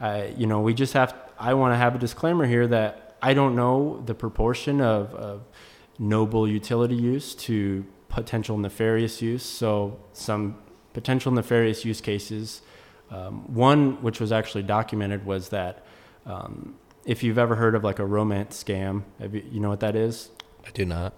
[0.00, 1.14] I, you know, we just have.
[1.38, 5.42] I want to have a disclaimer here that I don't know the proportion of, of
[5.98, 7.84] noble utility use to
[8.16, 9.44] potential nefarious use.
[9.44, 10.56] So some
[10.94, 12.62] potential nefarious use cases.
[13.10, 15.84] Um, one which was actually documented was that
[16.24, 19.80] um, if you've ever heard of like a romance scam, have you, you know what
[19.80, 20.30] that is?
[20.66, 21.12] I do not.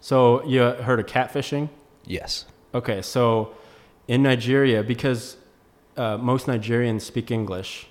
[0.00, 1.70] So you heard of catfishing?
[2.04, 2.44] Yes.
[2.74, 3.54] Okay, so
[4.08, 5.36] in Nigeria, because
[5.96, 7.86] uh, most Nigerians speak English,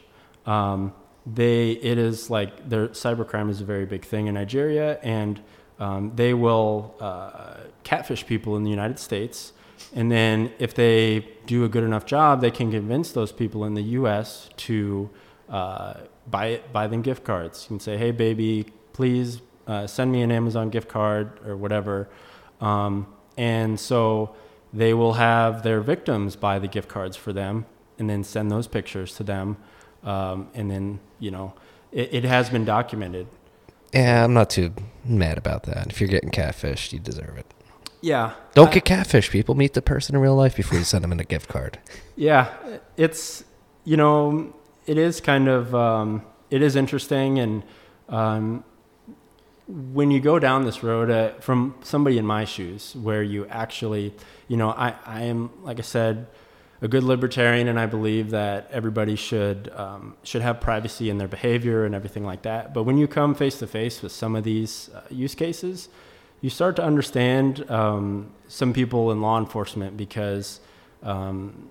[0.46, 0.94] um,
[1.26, 5.40] they it is like their cybercrime is a very big thing in Nigeria, and
[5.82, 9.54] um, they will uh, catfish people in the United States,
[9.94, 13.74] and then if they do a good enough job, they can convince those people in
[13.74, 14.50] the U.S.
[14.58, 15.10] to
[15.50, 15.96] uh,
[16.30, 17.64] buy buy them gift cards.
[17.64, 22.08] You can say, "Hey, baby, please uh, send me an Amazon gift card or whatever,"
[22.62, 24.36] um, and so
[24.74, 27.66] they will have their victims buy the gift cards for them
[28.00, 29.58] and then send those pictures to them.
[30.04, 31.54] Um, and then, you know,
[31.92, 33.28] it, it has been documented.
[33.94, 34.74] Yeah, I'm not too
[35.04, 35.88] mad about that.
[35.88, 37.46] If you're getting catfished, you deserve it.
[38.02, 38.34] Yeah.
[38.54, 39.56] Don't I- get catfished, people.
[39.56, 41.80] Meet the person in real life before you send them in a gift card.
[42.16, 42.50] Yeah.
[42.98, 43.44] It's,
[43.84, 44.54] you know,
[44.86, 47.38] it is kind of, um, it is interesting.
[47.40, 47.64] And
[48.10, 48.64] um,
[49.68, 54.14] when you go down this road uh, from somebody in my shoes, where you actually,
[54.48, 56.28] you know, I, I am, like I said,
[56.82, 61.28] a good libertarian, and I believe that everybody should um, should have privacy in their
[61.28, 62.74] behavior and everything like that.
[62.74, 65.90] But when you come face to face with some of these uh, use cases,
[66.42, 70.60] you start to understand um, some people in law enforcement because,
[71.04, 71.70] um,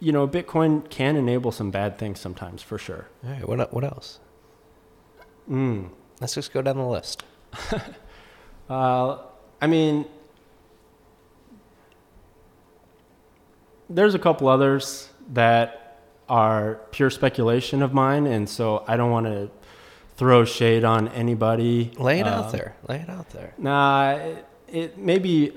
[0.00, 3.08] you know, Bitcoin can enable some bad things sometimes, for sure.
[3.24, 4.20] All right, what, what else?
[5.50, 5.90] Mm.
[6.18, 7.24] Let's just go down the list.
[8.68, 9.18] Uh,
[9.60, 10.06] I mean,
[13.88, 19.26] there's a couple others that are pure speculation of mine, and so I don't want
[19.26, 19.48] to
[20.16, 21.92] throw shade on anybody.
[21.98, 22.76] Lay it out Um, there.
[22.88, 23.54] Lay it out there.
[23.58, 25.52] Nah, it, it maybe,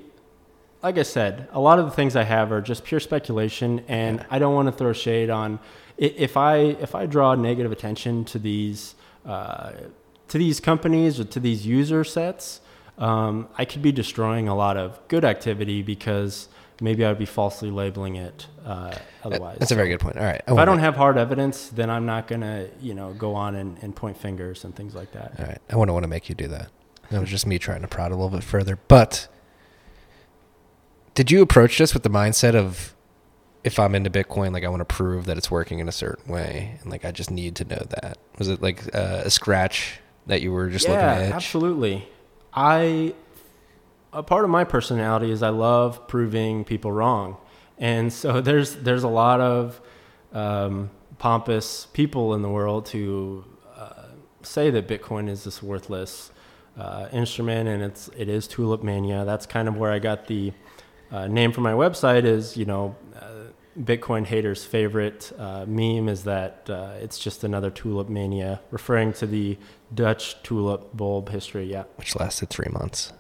[0.84, 4.19] like I said, a lot of the things I have are just pure speculation, and
[4.19, 4.25] Yeah.
[4.30, 5.59] I don't want to throw shade on.
[5.97, 9.71] If I if I draw negative attention to these uh,
[10.30, 12.61] to these companies or to these user sets,
[12.97, 16.47] um, I could be destroying a lot of good activity because
[16.82, 19.57] maybe I would be falsely labeling it uh, otherwise.
[19.59, 20.17] That's a very good point.
[20.17, 20.41] All right.
[20.47, 23.77] if I don't have hard evidence, then I'm not gonna you know go on and,
[23.82, 25.39] and point fingers and things like that.
[25.39, 25.59] All right.
[25.69, 26.69] I wouldn't want to make you do that.
[27.11, 28.77] That was just me trying to prod a little bit further.
[28.88, 29.27] But
[31.15, 32.95] did you approach this with the mindset of
[33.63, 36.32] if I'm into Bitcoin, like I want to prove that it's working in a certain
[36.32, 38.17] way, and like I just need to know that?
[38.38, 41.32] Was it like uh, a scratch that you were just yeah, looking at?
[41.34, 42.07] absolutely.
[42.53, 43.13] I
[44.14, 47.38] a part of my personality is I love proving people wrong,
[47.78, 49.82] and so there's there's a lot of
[50.34, 53.43] um, pompous people in the world who
[53.76, 54.03] uh,
[54.41, 56.32] say that Bitcoin is this worthless
[56.78, 59.26] uh, instrument, and it's it is tulip mania.
[59.26, 60.53] That's kind of where I got the
[61.12, 62.26] uh, name for my website.
[62.26, 62.95] Is you know.
[63.16, 63.26] Uh,
[63.80, 69.26] Bitcoin haters' favorite uh, meme is that uh, it's just another tulip mania, referring to
[69.26, 69.57] the
[69.93, 71.72] Dutch tulip bulb history.
[71.72, 71.84] Yeah.
[71.95, 73.14] Which lasted three months.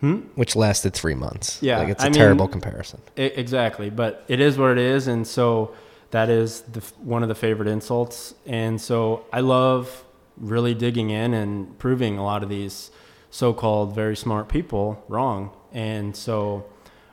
[0.00, 0.18] Hmm?
[0.36, 1.60] Which lasted three months.
[1.60, 3.00] Yeah, Like it's a I mean- terrible comparison.
[3.16, 5.72] I- E, exactly, but it is what it is, and so
[6.10, 8.34] that is the, one of the favorite insults.
[8.46, 10.04] And so I love
[10.36, 12.90] really digging in and proving a lot of these
[13.30, 15.50] so-called very smart people wrong.
[15.72, 16.64] And so,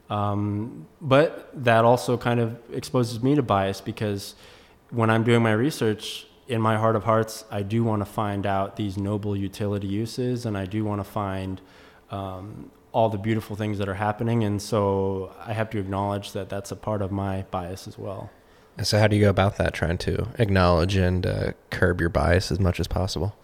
[0.10, 4.36] um, but that also kind of exposes me to bias because
[4.92, 8.46] when I'm doing my research, in my heart of hearts, I do want to find
[8.46, 11.60] out these noble utility uses, and I do want to find
[12.16, 14.44] um, all the beautiful things that are happening.
[14.44, 18.30] And so I have to acknowledge that that's a part of my bias as well.
[18.78, 19.74] And so how do you go about that?
[19.74, 23.36] Trying to acknowledge and uh, curb your bias as much as possible.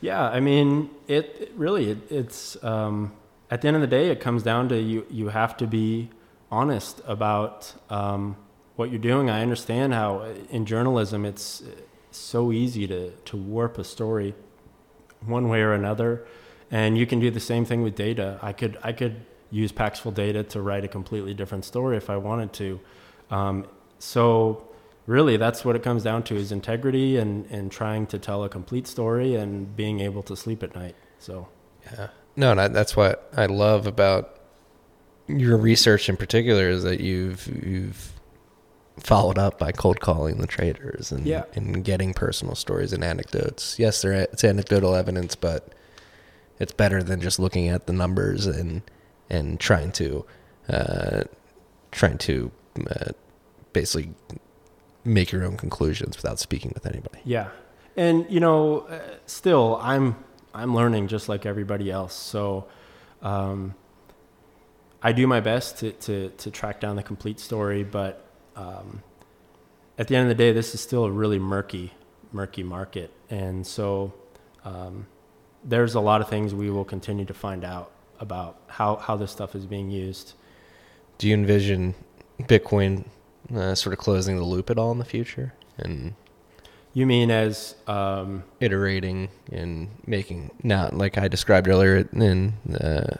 [0.00, 3.12] Yeah, I mean, it, it really it, it's um,
[3.50, 5.06] at the end of the day, it comes down to you.
[5.10, 6.10] You have to be
[6.50, 8.36] honest about um,
[8.76, 9.28] what you're doing.
[9.28, 11.62] I understand how in journalism it's
[12.10, 14.34] so easy to to warp a story
[15.26, 16.26] one way or another,
[16.70, 18.38] and you can do the same thing with data.
[18.42, 22.16] I could I could use Paxful data to write a completely different story if I
[22.16, 22.80] wanted to.
[23.30, 23.66] Um,
[23.98, 24.68] so
[25.06, 28.48] really that's what it comes down to is integrity and, and trying to tell a
[28.48, 30.94] complete story and being able to sleep at night.
[31.18, 31.48] So,
[31.84, 34.38] yeah, no, that's what I love about
[35.26, 38.12] your research in particular is that you've, you've
[38.98, 41.44] followed up by cold calling the traders and, yeah.
[41.54, 43.78] and getting personal stories and anecdotes.
[43.78, 45.74] Yes, there it's anecdotal evidence, but
[46.60, 48.82] it's better than just looking at the numbers and,
[49.28, 50.24] and trying to,
[50.68, 51.22] uh,
[51.90, 52.52] trying to,
[52.88, 53.12] uh,
[53.72, 54.12] basically
[55.04, 57.18] make your own conclusions without speaking with anybody.
[57.24, 57.48] Yeah.
[57.96, 60.16] And you know, uh, still I'm
[60.54, 62.14] I'm learning just like everybody else.
[62.14, 62.66] So
[63.22, 63.74] um,
[65.02, 69.02] I do my best to, to, to track down the complete story, but um,
[69.98, 71.92] at the end of the day, this is still a really murky,
[72.32, 73.12] murky market.
[73.30, 74.12] And so
[74.64, 75.06] um,
[75.64, 79.30] there's a lot of things we will continue to find out about how, how this
[79.30, 80.34] stuff is being used.
[81.18, 81.94] Do you envision
[82.42, 83.04] Bitcoin
[83.54, 86.14] uh, sort of closing the loop at all in the future and
[86.92, 93.16] you mean as um, iterating and making not like i described earlier in uh,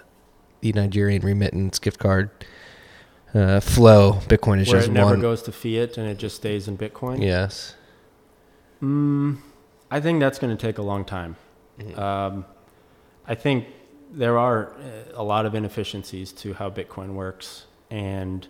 [0.61, 2.31] the nigerian remittance gift card
[3.35, 6.37] uh, flow bitcoin is where just it never one goes to fiat and it just
[6.37, 7.23] stays in bitcoin?
[7.23, 7.75] Yes.
[8.83, 9.39] Mm,
[9.91, 11.37] i think that's going to take a long time
[11.81, 11.99] mm-hmm.
[11.99, 12.45] um,
[13.27, 13.67] i think
[14.13, 14.81] there are uh,
[15.15, 18.47] a lot of inefficiencies to how bitcoin works and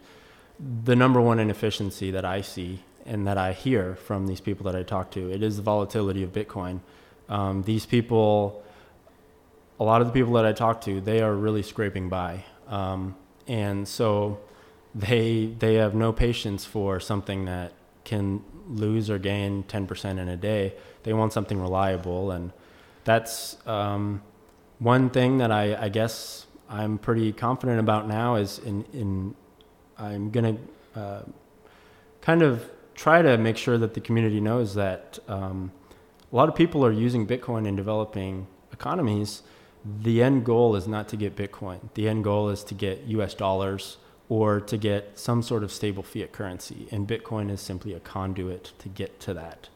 [0.85, 4.77] the number one inefficiency that I see and that I hear from these people that
[4.77, 6.81] I talk to, it is the volatility of Bitcoin.
[7.29, 8.63] Um, these people,
[9.79, 13.17] a lot of the people that I talk to, they are really scraping by, um,
[13.47, 14.39] and so
[14.95, 17.73] they they have no patience for something that
[18.05, 20.75] can lose or gain 10% in a day.
[21.05, 22.53] They want something reliable, and
[23.11, 24.23] that's um,
[24.79, 29.35] one thing that I, I guess I'm pretty confident about now is in in
[29.99, 30.57] I'm to
[30.95, 31.23] uh,
[32.21, 35.73] kind of try to make sure that the community knows that um,
[36.33, 39.43] a lot of people are using Bitcoin in developing economies.
[40.03, 41.81] The end goal is not to get Bitcoin.
[41.95, 43.97] The end goal is to get US dollars
[44.29, 46.87] or to get some sort of stable fiat currency.
[46.93, 49.69] And Bitcoin is simply a conduit to get to that.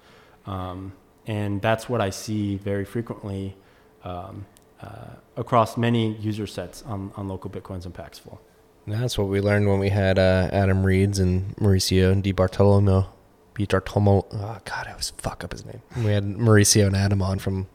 [0.47, 0.93] Um,
[1.27, 3.57] and that's what I see very frequently
[4.05, 4.47] um,
[4.81, 5.07] uh,
[5.37, 8.41] across many user sets on, on LocalBitcoins and Paxful.
[8.87, 13.09] That's what we learned when we had uh, Adam Reeds and Mauricio and Di Bartolomeo.
[13.57, 14.27] Di Bartolomeo.
[14.33, 15.81] Oh, God, I always fuck up his name.
[15.97, 17.66] We had Mauricio and Adam on from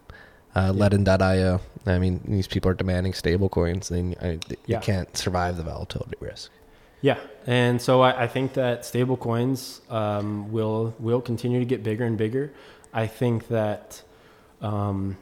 [0.56, 0.88] uh, yeah.
[0.88, 1.62] Ledn.io.
[1.88, 3.90] I mean, these people are demanding stable coins.
[3.90, 4.80] Then I, you yeah.
[4.82, 6.52] can't survive the volatility risk.
[7.02, 11.82] Yeah, and so I, I think that stable coins um, will will continue to get
[11.82, 12.52] bigger and bigger.
[12.94, 14.04] I think that
[14.62, 15.18] um,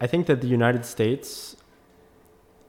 [0.00, 1.56] I think that the United States,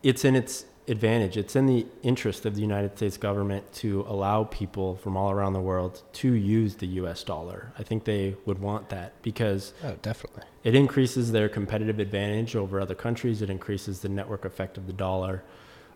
[0.04, 1.38] it's in its advantage.
[1.38, 5.54] It's in the interest of the United States government to allow people from all around
[5.54, 7.72] the world to use the US dollar.
[7.78, 10.44] I think they would want that because oh, definitely.
[10.64, 13.42] It increases their competitive advantage over other countries.
[13.42, 15.44] It increases the network effect of the dollar.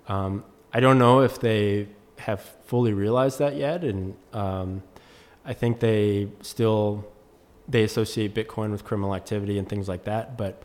[0.07, 1.87] Um, I don't know if they
[2.19, 4.83] have fully realized that yet, and um,
[5.43, 7.05] I think they still
[7.67, 10.37] they associate Bitcoin with criminal activity and things like that.
[10.37, 10.63] But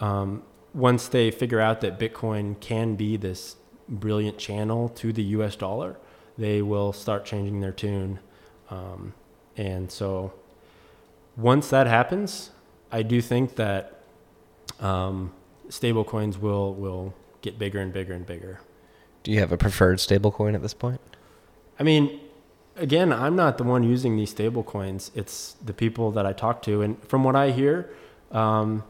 [0.00, 0.42] um,
[0.74, 3.56] once they figure out that Bitcoin can be this
[3.88, 5.98] brilliant channel to the US dollar,
[6.38, 8.18] they will start changing their tune.
[8.70, 9.14] Um,
[9.56, 10.32] and so
[11.36, 12.50] once that happens,
[12.90, 14.00] I do think that
[14.80, 15.32] um,
[15.68, 18.60] stable coins will, will get bigger and bigger and bigger.
[19.22, 21.00] Do you have a preferred stable coin at this point?
[21.78, 22.20] I mean,
[22.82, 25.12] again, I'm not the one using these stable coins.
[25.14, 26.82] It's the people that I talk to.
[26.82, 27.90] And from what I hear,
[28.32, 28.82] um,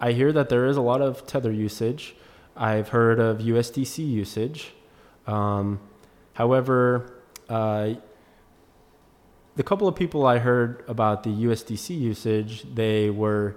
[0.00, 2.16] I hear that there is a lot of Tether usage.
[2.56, 4.72] I've heard of USDC usage.
[5.26, 5.78] Um,
[6.32, 7.94] however, uh,
[9.56, 13.56] the couple of people I heard about the USDC usage, they were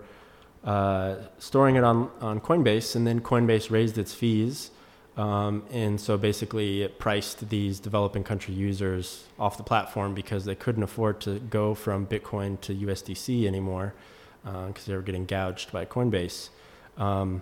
[0.64, 4.72] uh, storing it on, on Coinbase, and then Coinbase raised its fees.
[5.18, 10.56] Um, and so basically, it priced these developing country users off the platform because they
[10.56, 13.96] couldn't afford to go from Bitcoin to USDC anymore
[14.44, 16.50] because uh, they were getting gouged by Coinbase.
[16.98, 17.42] Um,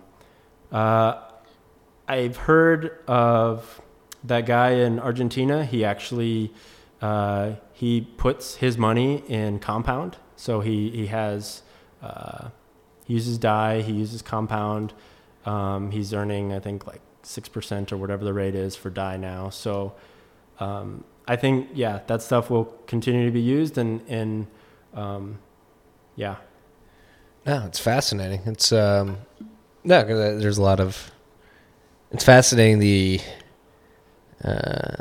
[0.72, 1.20] uh,
[2.08, 3.82] I've heard of
[4.24, 5.64] that guy in Argentina.
[5.64, 6.52] He actually
[7.02, 10.16] uh, he puts his money in Compound.
[10.36, 11.62] So he he has
[12.02, 12.48] uh,
[13.04, 14.94] he uses Dai, he uses Compound.
[15.44, 19.16] Um, he's earning I think like six percent or whatever the rate is for Dai
[19.16, 19.50] now.
[19.50, 19.92] So
[20.60, 24.46] um, I think yeah, that stuff will continue to be used and and
[24.94, 25.38] um,
[26.14, 26.36] yeah.
[27.46, 28.40] No, it's fascinating.
[28.46, 29.18] It's um,
[29.84, 30.04] no, uh,
[30.38, 31.10] there's a lot of.
[32.10, 33.20] It's fascinating the.
[34.44, 34.96] Uh,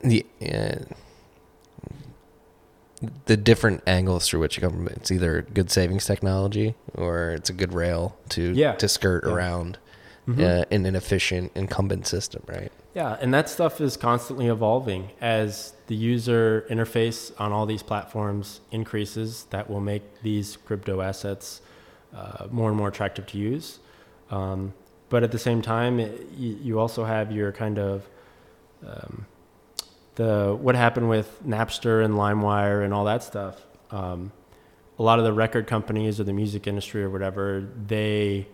[0.00, 0.76] the uh,
[3.26, 4.86] the different angles through which you come from.
[4.88, 8.74] It's either good savings technology or it's a good rail to Yeah.
[8.76, 9.32] to skirt Yeah.
[9.32, 9.78] around
[10.28, 10.40] Mhm.
[10.40, 12.70] uh, an inefficient incumbent system, right?
[12.94, 18.60] Yeah, and that stuff is constantly evolving as the user interface on all these platforms
[18.70, 19.46] increases.
[19.50, 21.60] That will make these crypto assets
[22.14, 23.78] uh, more and more attractive to use.
[24.30, 24.74] Um,
[25.08, 28.06] but at the same time, it, you, you also have your kind of
[28.86, 29.26] um,
[30.14, 33.60] the what happened with Napster and LimeWire and all that stuff.
[33.90, 34.32] Um,
[34.98, 38.46] a lot of the record companies or the music industry or whatever, they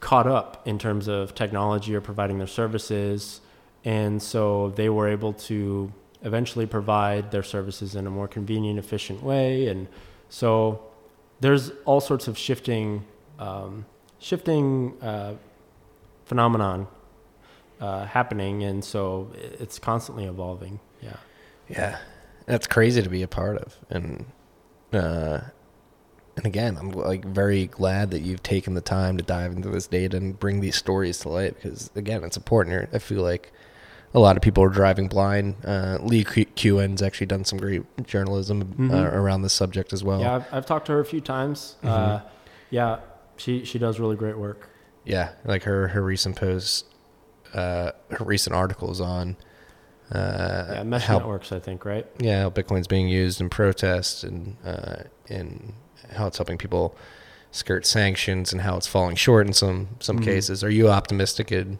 [0.00, 3.40] caught up in terms of technology or providing their services.
[3.84, 5.92] And so they were able to
[6.22, 9.68] eventually provide their services in a more convenient, efficient way.
[9.68, 9.88] And
[10.28, 10.82] so
[11.40, 13.04] there's all sorts of shifting,
[13.38, 13.86] um,
[14.18, 15.34] shifting uh,
[16.24, 16.88] phenomenon
[17.80, 18.64] uh, happening.
[18.64, 20.80] And so it's constantly evolving.
[21.02, 21.16] Yeah.
[21.68, 21.98] Yeah,
[22.46, 24.24] that's crazy to be a part of, and
[24.92, 25.40] uh,
[26.36, 29.86] and again, I'm like very glad that you've taken the time to dive into this
[29.86, 32.88] data and bring these stories to light because again, it's important.
[32.92, 33.52] I feel like
[34.14, 35.56] a lot of people are driving blind.
[35.64, 38.64] Uh, Leigh Cuen's actually done some great journalism uh,
[38.94, 39.12] Mhm.
[39.14, 40.20] around this subject as well.
[40.20, 40.36] yeah.
[40.36, 41.76] I've, I've talked to her a few times.
[41.82, 41.88] Mhm.
[41.88, 42.20] Uh,
[42.70, 42.98] yeah.
[43.38, 44.68] She, she does really great work.
[45.04, 46.86] Yeah, like her her recent post,
[47.54, 49.36] uh, her recent articles on
[50.12, 50.82] uh, Yeah.
[50.84, 52.06] Mesh how networks, I think, right?
[52.18, 55.74] yeah, how Bitcoin's being used in protests and uh, and
[56.14, 56.94] how it's helping people
[57.50, 60.24] skirt sanctions and how it's falling short in some some Mhm.
[60.24, 60.62] cases.
[60.64, 61.78] Are you optimistic in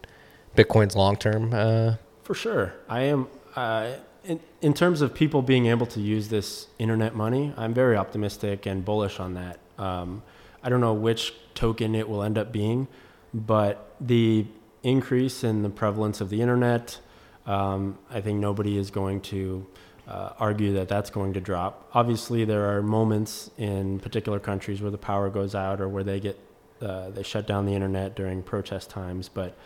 [0.56, 1.52] Bitcoin's long term?
[1.52, 2.72] Uh, For sure.
[2.88, 3.28] I am.
[3.54, 3.92] Uh,
[4.24, 8.66] in, in terms of people being able to use this internet money, I'm very optimistic
[8.66, 9.58] and bullish on that.
[9.78, 10.22] Um,
[10.64, 12.88] I don't know which token it will end up being,
[13.32, 14.46] but the
[14.82, 16.98] increase in the prevalence of the internet,
[17.46, 19.66] um, I think nobody is going to
[20.08, 21.88] uh, argue that that's going to drop.
[21.92, 26.20] Obviously, there are moments in particular countries where the power goes out or where they
[26.20, 26.38] get
[26.80, 29.56] uh, they shut down the internet during protest times, but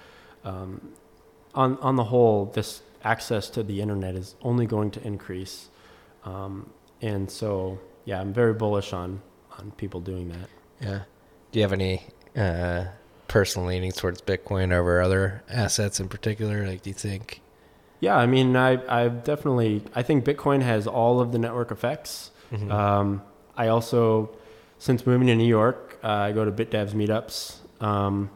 [0.45, 0.93] um,
[1.55, 5.69] on on the whole, this access to the internet is only going to increase,
[6.25, 6.71] um,
[7.03, 9.23] and so yeah, I'm very bullish on
[9.59, 10.49] on people doing that.
[10.81, 11.01] yeah.
[11.53, 12.05] Do you have any
[12.37, 12.85] uh,
[13.27, 16.65] personal leanings towards Bitcoin over other assets in particular?
[16.65, 17.41] Like, do you think?
[18.01, 22.31] Yeah, I mean, I I definitely I think Bitcoin has all of the network effects.
[22.53, 22.71] Mhm.
[22.71, 23.23] Um,
[23.57, 24.31] I also,
[24.79, 28.31] since moving to New York, uh, I go to BitDevs meetups, um,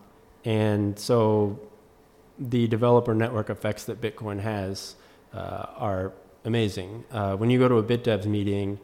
[0.44, 1.58] and so
[2.38, 4.96] the developer network effects that Bitcoin has
[5.34, 6.12] uh, are
[6.44, 7.04] amazing.
[7.10, 8.78] Uh, when you go to a BitDevs meeting,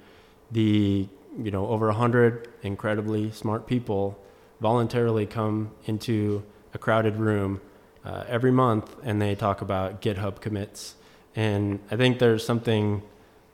[0.51, 1.07] the
[1.39, 4.19] you know over a hundred incredibly smart people
[4.61, 6.43] voluntarily come into
[6.75, 7.61] a crowded room
[8.05, 10.95] uh, every month, and they talk about GitHub commits.
[11.37, 13.03] And I think there's something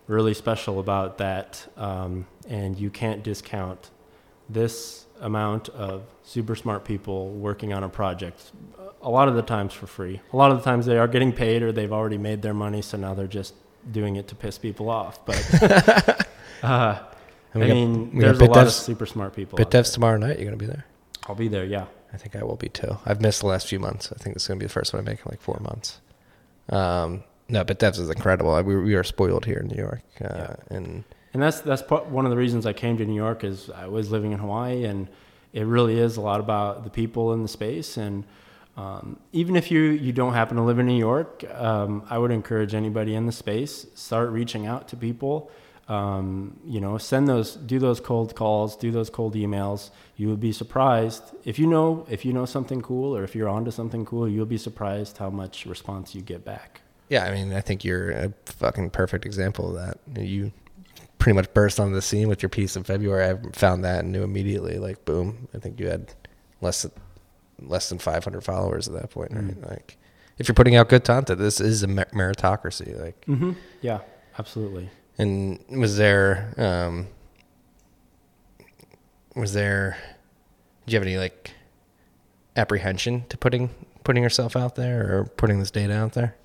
[0.06, 3.90] really special about that, um, and you can't discount
[4.48, 8.52] this amount of super smart people working on a project.
[9.02, 10.20] A lot of the times for free.
[10.32, 12.82] A lot of the times they are getting paid, or they've already made their money,
[12.82, 13.54] so now they're just
[13.90, 15.24] doing it to piss people off.
[15.24, 16.26] But
[16.62, 16.98] uh,
[17.54, 19.58] I mean, got there's a lot of super smart people.
[19.58, 20.38] BitDevs tomorrow night.
[20.38, 20.76] You're gonna be there.
[20.76, 20.84] there.
[21.28, 21.64] I'll be there.
[21.64, 21.86] Yeah.
[22.16, 22.96] I think I will be too.
[23.04, 24.10] I've missed the last few months.
[24.10, 25.60] I think this is going to be the first one I make in like four
[25.60, 26.00] months.
[26.70, 28.60] Um, no, BitDevs is incredible.
[28.62, 30.00] We, we are spoiled here in New York.
[30.18, 30.56] Uh, Yeah.
[30.70, 31.04] And
[31.34, 33.86] And that's that's part, one of the reasons I came to New York is I
[33.86, 35.08] was living in Hawaii, and
[35.52, 37.98] it really is a lot about the people in the space.
[37.98, 38.24] And
[38.78, 42.30] um, even if you you don't happen to live in New York, um, I would
[42.30, 45.50] encourage anybody in the space start reaching out to people.
[45.88, 49.90] Um, you know, send those, do those cold calls, do those cold emails.
[50.16, 53.48] You would be surprised if you know if you know something cool or if you're
[53.48, 54.28] onto something cool.
[54.28, 56.80] You'll be surprised how much response you get back.
[57.08, 60.20] yeah, I mean, I think you're a fucking perfect example of that.
[60.20, 60.50] You
[61.18, 63.30] pretty much burst onto the scene with your piece in February.
[63.30, 65.48] I found that and knew immediately, like, boom.
[65.54, 66.12] I think you had
[66.60, 66.92] less than,
[67.60, 69.60] less than 500 followers at that point, right?
[69.60, 69.70] Mm.
[69.70, 69.98] Like,
[70.38, 73.00] if you're putting out good content, this is a meritocracy.
[73.00, 73.52] Like, Mm-hmm.
[73.82, 74.00] Yeah,
[74.38, 74.90] absolutely.
[75.18, 77.08] And was there um
[79.34, 79.96] was there
[80.86, 81.52] do you have any like
[82.56, 83.70] apprehension to putting
[84.04, 86.36] putting yourself out there or putting this data out there?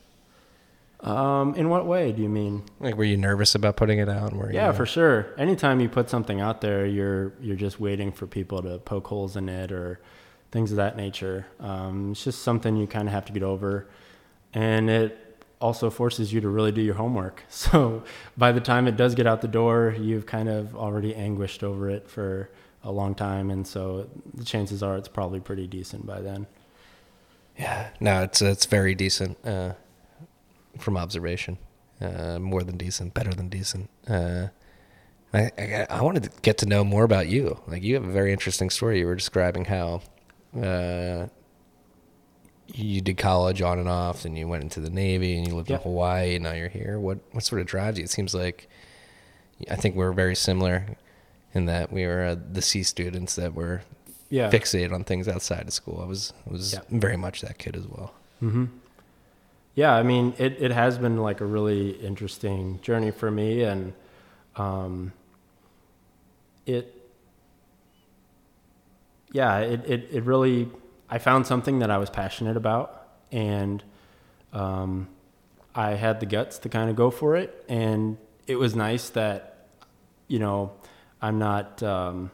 [1.01, 2.63] Um, in what way do you mean?
[2.79, 4.33] Like, were you nervous about putting it out?
[4.33, 5.33] Were Yeah, you, for sure.
[5.37, 9.35] Anytime you put something out there, you're you're just waiting for people to poke holes
[9.35, 9.99] in it or
[10.51, 11.47] things of that nature.
[11.59, 13.87] Um, it's just something you kind of have to get over,
[14.53, 15.17] and it
[15.61, 17.43] also forces you to really do your homework.
[17.49, 18.03] So
[18.37, 21.89] by the time it does get out the door, you've kind of already anguished over
[21.89, 22.49] it for
[22.83, 26.47] a long time, and so the chances are it's probably pretty decent by then.
[27.57, 29.73] Yeah, no, it's it's very decent uh,
[30.79, 31.57] from observation.
[32.01, 33.87] Uh, more than decent, better than decent.
[34.07, 34.47] Uh,
[35.33, 37.59] I, I I wanted to get to know more about you.
[37.67, 38.99] Like you have a very interesting story.
[38.99, 40.01] You were describing how
[40.59, 41.27] uh,
[42.73, 45.69] you did college on and off, and you went into the Navy, and you lived
[45.69, 45.77] Yeah.
[45.77, 46.99] in Hawaii, and now you're here.
[46.99, 48.03] What what sort of drives you?
[48.03, 48.67] It seems like
[49.69, 50.97] I think we're very similar
[51.53, 53.81] in that we were uh, the C students that were
[54.29, 54.49] Yeah.
[54.49, 55.99] fixated on things outside of school.
[56.01, 56.79] I was I was Yeah.
[56.89, 58.13] very much that kid as well.
[58.39, 58.65] hmm
[59.75, 63.93] Yeah, I mean, it, it has been like a really interesting journey for me, and
[64.57, 65.13] um,
[66.65, 66.93] it,
[69.31, 70.69] yeah, it, it, it really,
[71.11, 73.83] I found something that I was passionate about, and
[74.53, 75.09] um,
[75.75, 79.67] I had the guts to kind of go for it, and it was nice that,
[80.29, 80.71] you know,
[81.21, 82.31] I'm not um,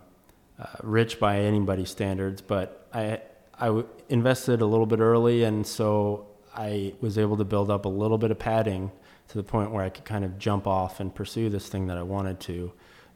[0.59, 3.21] uh, rich by anybody's standards, but I
[3.59, 7.85] I w- invested a little bit early, and so I was able to build up
[7.85, 8.91] a little bit of padding
[9.29, 11.97] to the point where I could kind of jump off and pursue this thing that
[11.97, 12.71] I wanted to,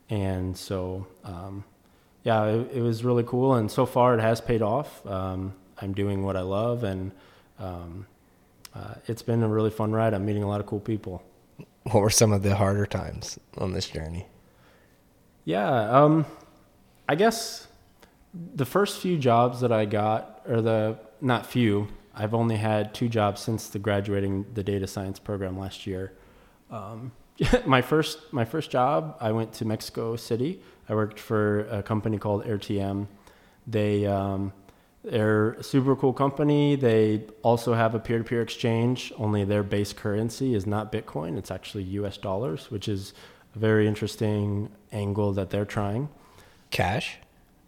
[0.09, 1.64] and so um,
[2.24, 5.05] yeah, it, it was really cool, and so far it has paid off.
[5.05, 7.11] Um, I'm doing what I love, and
[7.59, 8.05] um,
[8.76, 10.13] uh, it's been a really fun ride.
[10.13, 11.24] I'm meeting a lot of cool people.
[11.84, 14.28] What were some of the harder times on this journey?
[15.45, 16.26] Yeah, um,
[17.09, 17.67] I guess
[18.34, 23.09] the first few jobs that I got, or the not few, I've only had two
[23.09, 26.13] jobs since the graduating the data science program last year.
[26.69, 27.11] Um,
[27.65, 30.61] my first my first job, I went to Mexico City.
[30.91, 33.07] I worked for a company called AirTM.
[33.65, 34.51] They um,
[35.05, 36.75] they're a super cool company.
[36.75, 39.13] They also have a peer-to-peer exchange.
[39.17, 42.17] Only their base currency is not Bitcoin; it's actually U.S.
[42.17, 43.13] dollars, which is
[43.55, 46.09] a very interesting angle that they're trying.
[46.71, 47.17] Cash?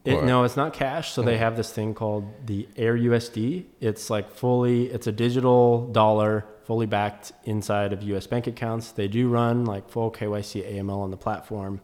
[0.04, 1.12] It, no, it's not cash.
[1.14, 1.46] So they Oh.
[1.46, 3.64] have this thing called the Air USD.
[3.80, 8.92] It's like fully, it's a digital dollar, fully backed inside of US bank accounts.
[8.92, 11.80] They do run like full KYC AML on the platform.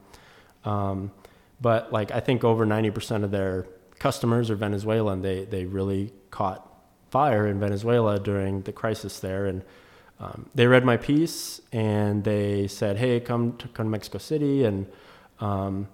[0.65, 1.11] Um,
[1.62, 3.68] but like I think over 90% of their
[3.99, 5.22] customers are Venezuelan.
[5.22, 6.66] They, they really caught
[7.12, 9.45] fire in Venezuela during the crisis there.
[9.45, 9.64] And
[10.20, 14.64] um, they read my piece and they said, hey, come to, come to Mexico City.
[14.64, 14.88] And
[15.39, 15.88] um,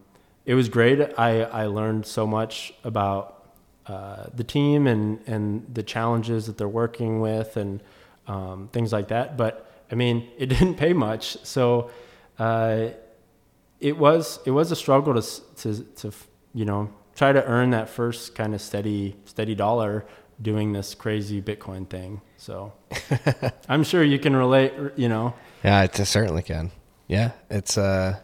[0.46, 1.02] it was great.
[1.18, 3.48] I, I learned so much about
[3.88, 7.82] uh, the team and, and the challenges that they're working with and
[8.28, 9.38] um, things like that.
[9.38, 11.38] But I mean, it didn't pay much.
[11.44, 11.92] So
[12.38, 12.90] uh,
[13.86, 15.22] it was it was a struggle to
[15.58, 16.12] to to
[16.54, 20.06] you know try to earn that first kind of steady steady dollar
[20.42, 22.22] doing this crazy Bitcoin thing.
[22.38, 22.74] So
[23.70, 24.74] I'm sure you can relate.
[24.96, 25.34] You know,
[25.64, 26.72] Yeah, it certainly can.
[27.08, 28.18] Yeah, it's uh,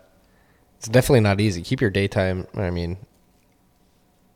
[0.78, 1.62] it's definitely not easy.
[1.62, 2.48] Keep your daytime.
[2.56, 2.98] I mean,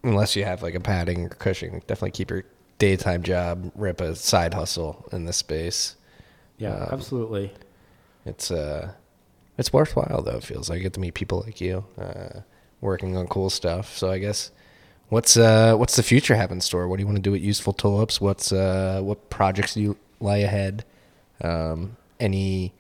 [0.03, 2.43] unless you have like a padding or Cushing, definitely keep your
[2.77, 3.71] daytime job.
[3.73, 5.95] Rip a side hustle in this space.
[6.59, 7.51] yeah, Um, absolutely.
[8.25, 8.91] It's uh,
[9.57, 10.37] it's worthwhile though.
[10.37, 12.41] It feels like I get to meet people like you, uh,
[12.81, 13.97] working on cool stuff.
[13.97, 14.51] So I guess.
[15.09, 16.87] What's uh what's the future have in store?
[16.87, 18.19] What do you want to do with useful tulips?
[18.19, 20.83] What's uh what projects do you lie ahead?
[21.41, 22.73] Um, any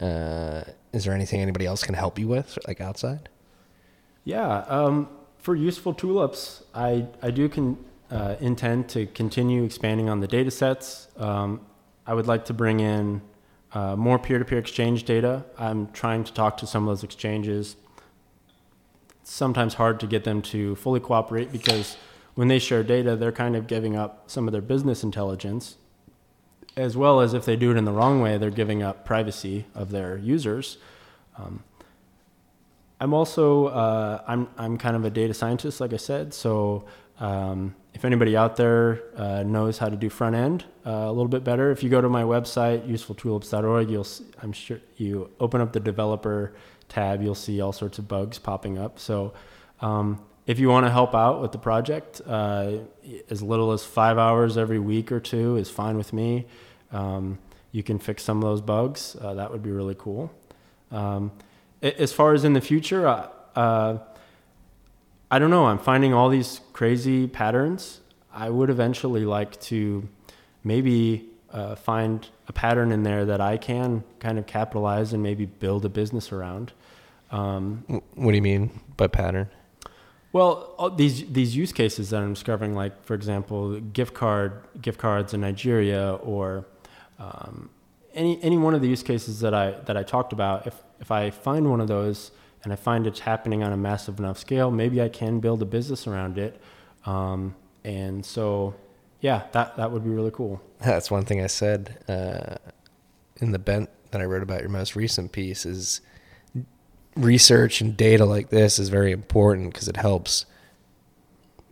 [0.00, 0.62] uh,
[0.92, 3.28] is there anything anybody else can help you with, like outside?
[4.24, 5.08] Yeah, um,
[5.38, 7.78] for useful tulips, I, I do
[8.10, 11.08] uh, intend to continue expanding on the data sets.
[11.16, 11.60] Um,
[12.06, 13.22] I would like to bring in
[13.72, 15.44] uh, more peer to peer exchange data.
[15.58, 17.76] I'm trying to talk to some of those exchanges.
[19.20, 21.96] It's sometimes hard to get them to fully cooperate because
[22.34, 25.76] when they share data, they're kind of giving up some of their business intelligence,
[26.76, 29.66] as well as if they do it in the wrong way, they're giving up privacy
[29.74, 30.78] of their users.
[31.36, 31.64] Um,
[33.00, 36.34] I'm also uh, I'm I'm kind of a data scientist, like I said.
[36.34, 36.84] So
[37.20, 41.28] um, if anybody out there uh, knows how to do front end uh, a little
[41.28, 45.60] bit better, if you go to my website usefultulips.org, you'll see, I'm sure you open
[45.60, 46.54] up the developer
[46.88, 48.98] tab, you'll see all sorts of bugs popping up.
[48.98, 49.32] So
[49.80, 52.78] um, if you want to help out with the project, uh,
[53.28, 56.46] as little as five hours every week or two is fine with me.
[56.92, 57.38] Um,
[57.72, 59.16] you can fix some of those bugs.
[59.20, 60.32] Uh, that would be really cool.
[60.90, 61.32] Um,
[61.82, 63.98] as far as in the future, uh, uh,
[65.30, 65.66] I don't know.
[65.66, 68.00] I'm finding all these crazy patterns.
[68.32, 70.08] I would eventually like to
[70.64, 75.44] maybe uh, find a pattern in there that I can kind of capitalize and maybe
[75.44, 76.72] build a business around.
[77.30, 79.48] Um, what do you mean by pattern?
[80.32, 84.98] Well, all these these use cases that I'm discovering, like for example, gift card gift
[84.98, 86.66] cards in Nigeria, or
[87.18, 87.70] um,
[88.14, 90.66] any any one of the use cases that I that I talked about.
[90.66, 92.30] If if I find one of those
[92.64, 95.64] and I find it's happening on a massive enough scale, maybe I can build a
[95.64, 96.60] business around it.
[97.06, 97.54] Um,
[97.84, 98.74] and so,
[99.20, 100.60] yeah, that that would be really cool.
[100.80, 102.56] That's one thing I said uh,
[103.40, 106.00] in the bent that I wrote about your most recent piece is
[107.16, 110.46] research and data like this is very important because it helps.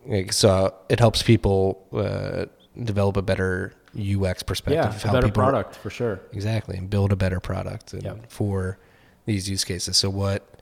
[0.05, 2.45] Like, so it helps people uh,
[2.81, 5.01] develop a better UX perspective.
[5.03, 6.21] Yeah, a better people- product for sure.
[6.31, 8.31] Exactly, and build a better product and Yep.
[8.31, 8.77] for
[9.25, 9.97] these use cases.
[9.97, 10.56] So what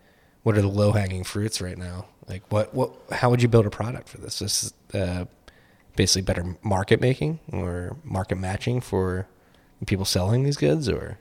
[0.46, 2.06] what are the low hanging fruits right now?
[2.30, 4.38] Like what what how would you build a product for this?
[4.38, 5.26] This is uh,
[5.96, 9.28] basically better market making or market matching for
[9.88, 11.18] people selling these goods or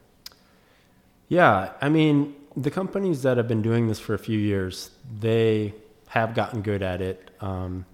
[1.29, 5.73] Yeah, I mean, the companies that have been doing this for a few years, they
[6.09, 7.31] have gotten good at it.
[7.41, 7.87] Um,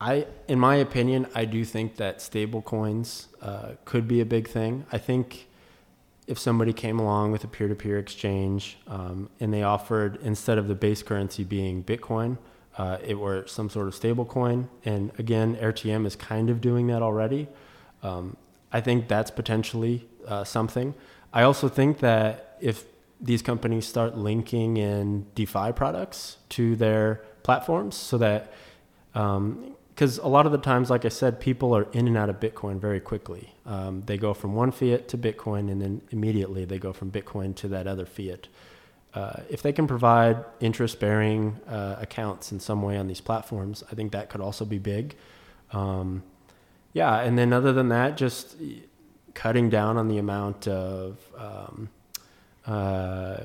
[0.00, 4.48] I, in my opinion, I do think that stable coins uh, could be a big
[4.48, 4.84] thing.
[4.90, 5.46] I think
[6.30, 10.76] if somebody came along with a peer-to-peer exchange um, and they offered instead of the
[10.76, 12.38] base currency being Bitcoin,
[12.78, 14.68] uh, it were some sort of stable coin.
[14.84, 17.48] And again, AirTM is kind of doing that already.
[18.04, 18.36] Um,
[18.72, 20.94] I think that's potentially uh, something.
[21.32, 22.84] I also think that if
[23.20, 28.52] these companies start linking in DeFi products to their platforms, so that
[30.00, 32.40] because a lot of the times, like I said, people are in and out of
[32.40, 33.52] Bitcoin very quickly.
[33.66, 37.54] Um, they go from one fiat to Bitcoin, and then immediately they go from Bitcoin
[37.56, 38.48] to that other fiat.
[39.12, 43.94] Uh, if they can provide interest-bearing uh, accounts in some way on these platforms, I
[43.94, 45.16] think that could also be big.
[45.70, 46.22] Um,
[46.94, 48.56] yeah, and then other than that, just
[49.34, 51.90] cutting down on the amount of um,
[52.66, 53.36] uh,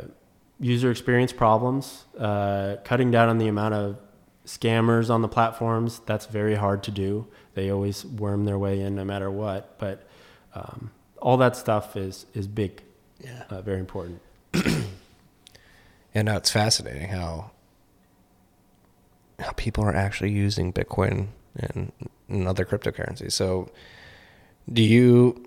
[0.62, 4.00] user experience problems, uh, cutting down on the amount of
[4.46, 6.02] scammers on the platforms.
[6.06, 7.28] That's very hard to do.
[7.54, 9.78] They always worm their way in no matter what.
[9.80, 10.08] But
[10.54, 10.92] um,
[11.22, 12.84] all that stuff is is big,
[13.24, 13.44] yeah.
[13.50, 14.22] uh, very important.
[16.16, 17.52] And now it's fascinating how
[19.38, 21.28] how people are actually using Bitcoin
[21.58, 21.92] and,
[22.30, 23.34] and other cryptocurrencies.
[23.34, 23.70] So,
[24.72, 25.46] do you?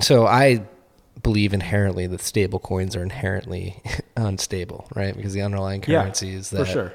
[0.00, 0.66] So I
[1.22, 3.82] believe inherently that stable coins are inherently
[4.16, 5.16] unstable, right?
[5.16, 6.92] Because the underlying Yeah, currency is that For sure.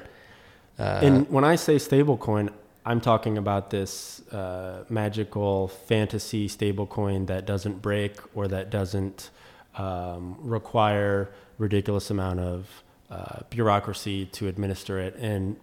[0.78, 2.50] Uh, and when I say stablecoin,
[2.84, 9.30] I'm talking about this uh, magical fantasy stablecoin that doesn't break or that doesn't
[9.74, 15.56] um, require ridiculous amount of uh, bureaucracy to administer it, and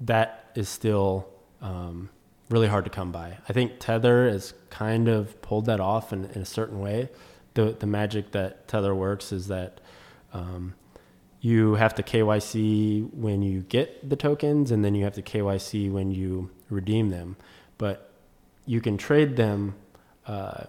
[0.00, 1.28] that is still
[1.60, 2.08] um,
[2.50, 3.36] really hard to come by.
[3.48, 7.08] I think Tether has kind of pulled that off in, in a certain way.
[7.54, 9.80] The the magic that Tether works is that
[10.32, 10.74] um,
[11.40, 15.90] you have to KYC when you get the tokens, and then you have to KYC
[15.90, 17.36] when you redeem them.
[17.78, 18.10] But
[18.66, 19.74] you can trade them
[20.26, 20.64] uh,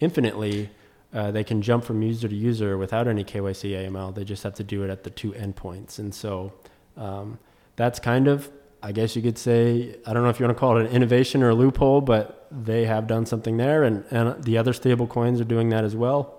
[0.00, 0.70] infinitely.
[1.12, 4.14] Uh, they can jump from user to user without any KYC AML.
[4.14, 5.98] They just have to do it at the two endpoints.
[5.98, 6.52] And so
[6.96, 7.38] um,
[7.76, 8.50] that's kind of,
[8.82, 10.92] I guess you could say, I don't know if you want to call it an
[10.92, 13.82] innovation or a loophole, but they have done something there.
[13.82, 16.38] And, and the other stable coins are doing that as well.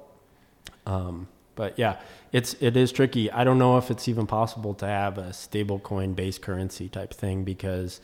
[0.85, 1.97] Um, but yeah,
[2.33, 3.31] it's it is tricky.
[3.31, 7.13] I don't know if it's even possible to have a stable coin based currency type
[7.13, 8.01] thing because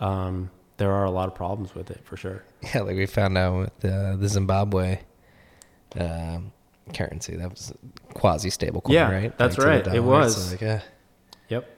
[0.00, 2.42] um, there are a lot of problems with it for sure.
[2.74, 4.98] yeah, like we found out with uh, the Zimbabwe
[5.98, 6.52] um,
[6.94, 7.72] currency, that was
[8.14, 9.38] quasi stable coin, Yeah, right?
[9.38, 9.86] that's the right.
[9.86, 10.36] It was.
[10.46, 10.78] So like, uh,
[11.48, 11.70] Yep.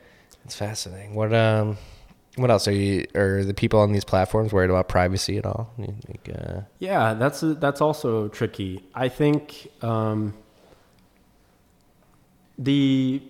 [0.45, 1.15] It's fascinating.
[1.15, 1.77] What um,
[2.37, 3.05] what else are you?
[3.15, 5.73] Are the people on these platforms worried about privacy at all?
[5.77, 8.83] Think, uh, Yeah, that's that's also tricky.
[8.95, 10.33] I think um,
[12.59, 13.23] the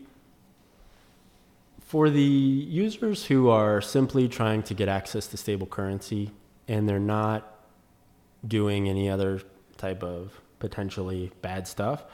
[1.81, 6.31] for the users who are simply trying to get access to stable currency
[6.67, 7.55] and they're not
[8.47, 9.41] doing any other
[9.79, 12.05] type of potentially bad stuff,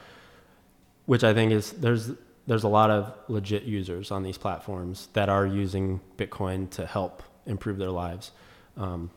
[1.07, 2.12] which I think is there's
[2.47, 7.23] there's a lot of legit users on these platforms that are using Bitcoin to help
[7.47, 8.33] improve their lives.
[8.77, 9.11] Um,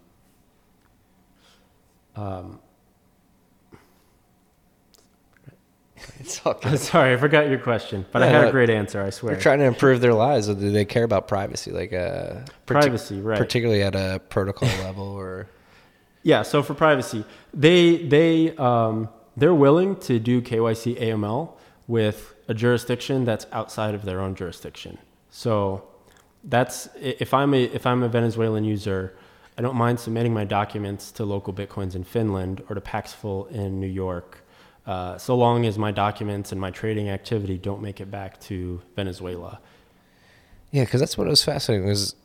[2.16, 2.60] um,
[6.20, 9.02] it's all I'm sorry, I forgot your question, but I had no, a great answer.
[9.02, 9.34] I swear.
[9.34, 10.50] They're trying to improve their lives.
[10.50, 11.72] Or do they care about privacy?
[11.72, 13.38] Like uh, partic- privacy, right?
[13.38, 15.48] particularly at a protocol level, or
[16.24, 16.42] Yeah.
[16.42, 17.24] So for privacy,
[17.54, 21.54] they they um, they're willing to do KYC AML
[21.88, 24.98] with a jurisdiction that's outside of their own jurisdiction.
[25.30, 25.88] So
[26.44, 29.16] that's if I'm a if I'm a Venezuelan user,
[29.58, 33.88] I don't mind submitting my documents to LocalBitcoins in Finland or to Paxful in New
[33.88, 34.44] York.
[34.88, 38.82] Uh, so long as my documents and my trading activity don't make it back to
[38.96, 39.60] Venezuela.
[40.72, 41.86] Yeah, because that's what was fascinating.
[41.88, 42.16] Was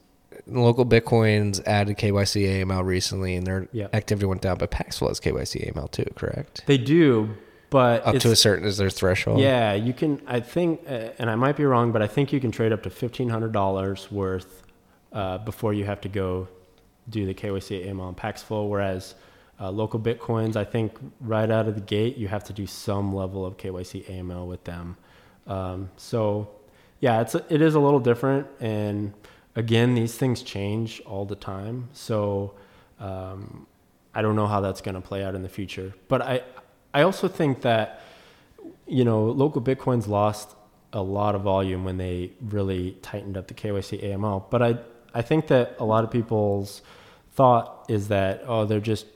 [0.48, 3.88] LocalBitcoins added KYC AML recently, and their Yeah.
[3.92, 4.58] activity went down.
[4.58, 6.62] But Paxful has KYC AML too, correct?
[6.66, 7.30] They do,
[7.70, 9.40] but Up to a certain is their threshold.
[9.40, 10.20] Yeah, you can.
[10.26, 12.82] I think, uh, and I might be wrong, but I think you can trade up
[12.84, 14.62] to fifteen hundred dollars worth
[15.12, 16.48] uh, before you have to go
[17.08, 18.68] do the KYC AML and Paxful.
[18.68, 19.14] Whereas
[19.58, 23.46] uh, LocalBitcoins, I think right out of the gate you have to do some level
[23.46, 24.96] of KYC AML with them.
[25.46, 26.48] Um, so,
[27.00, 29.12] yeah, it's it is a little different, and
[29.56, 31.88] again, these things change all the time.
[31.92, 32.54] So.
[33.00, 33.66] Um,
[34.14, 35.94] I don't know how that's going to play out in the future.
[36.08, 36.42] But I,
[36.92, 38.02] I also think that,
[38.86, 40.54] you know, LocalBitcoins lost
[40.92, 44.44] a lot of volume when they really tightened up the KYC AML.
[44.50, 44.78] But I,
[45.14, 46.82] I think that a lot of people's
[47.32, 49.06] thought is that, oh, they're just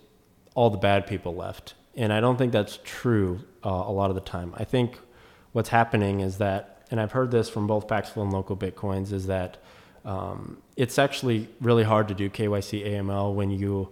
[0.56, 1.74] all the bad people left.
[1.94, 4.52] And I don't think that's true uh, a lot of the time.
[4.56, 4.98] I think
[5.52, 9.58] what's happening is that, and I've heard this from both Paxful and LocalBitcoins, is that
[10.04, 13.90] um, it's actually really hard to do KYC AML when you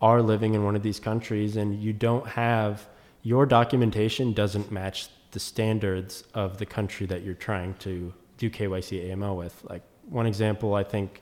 [0.00, 2.88] are living in one of these countries and you don't have
[3.22, 9.10] your documentation doesn't match the standards of the country that you're trying to do KYC
[9.10, 9.62] AML with.
[9.68, 11.20] Like one example, I think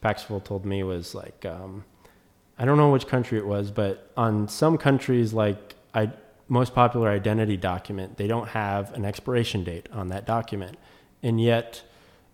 [0.00, 1.84] Paxful told me was like, um,
[2.58, 6.10] I don't know which country it was, but on some countries, like I
[6.48, 10.78] most popular identity document, they don't have an expiration date on that document,
[11.22, 11.82] and yet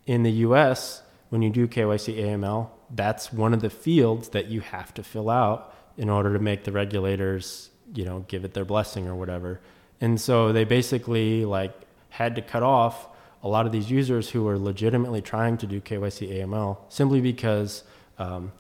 [0.07, 1.03] in the U.S.
[1.31, 5.31] when you do KYC AML, that's one of the fields that you have to fill
[5.31, 9.61] out in order to make the regulators, you know, give it their blessing or whatever.
[10.01, 11.73] And so they basically like
[12.11, 13.09] had to cut off
[13.43, 17.85] a lot of these users who were legitimately trying to do KYC AML simply because,
[18.19, 18.53] um,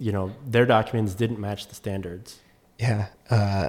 [0.00, 2.40] you know, their documents didn't match the standards.
[2.78, 3.08] Yeah.
[3.28, 3.68] Uh,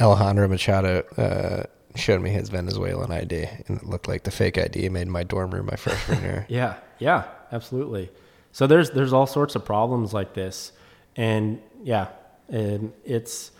[0.00, 1.64] Alejandro Machado uh,
[1.96, 5.10] showed me his Venezuelan ID, and it looked like the fake ID he made in
[5.10, 6.46] my dorm room my freshman year.
[6.48, 8.10] Yeah, yeah, absolutely.
[8.52, 10.72] So there's there's all sorts of problems like this,
[11.16, 12.08] and yeah,
[12.48, 13.50] and it's.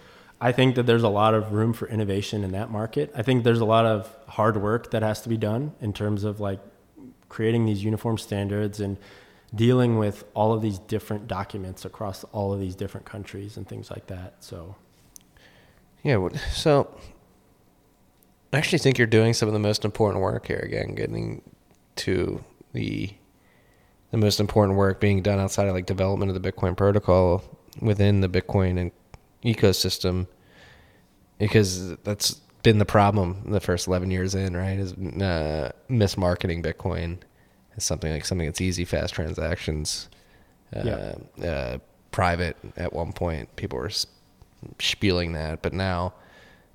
[0.41, 3.11] I think that there's a lot of room for innovation in that market.
[3.17, 6.23] I think there's a lot of hard work that has to be done in terms
[6.23, 6.61] of like
[7.29, 8.99] creating these uniform standards and
[9.55, 13.91] dealing with all of these different documents across all of these different countries and things
[13.91, 14.35] like that.
[14.41, 14.77] So
[16.03, 16.29] Yeah.
[16.53, 16.95] So
[18.53, 20.61] I actually think you're doing some of the most important work here.
[20.61, 21.43] Again, getting
[21.97, 23.11] to the
[24.11, 27.43] the most important work being done outside of like development of the Bitcoin protocol
[27.81, 28.93] within the Bitcoin and
[29.45, 30.29] ecosystem,
[31.39, 34.79] because that's been the problem the first 11 years in, right?
[34.79, 37.19] Is uh, mismarketing Bitcoin
[37.77, 40.09] as something like something that's easy, fast transactions.
[40.75, 41.79] Uh, uh,
[42.11, 43.91] private at one point, people were
[44.79, 46.15] spieling that, but now,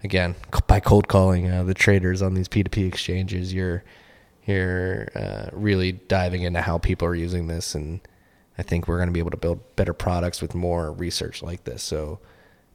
[0.04, 0.36] again,
[0.68, 3.84] by cold calling uh, the traders on these P2P exchanges, you're
[4.46, 8.00] you're uh, really diving into how people are using this, and
[8.58, 11.66] I think we're going to be able to build better products with more research like
[11.66, 11.84] this.
[11.84, 12.20] So,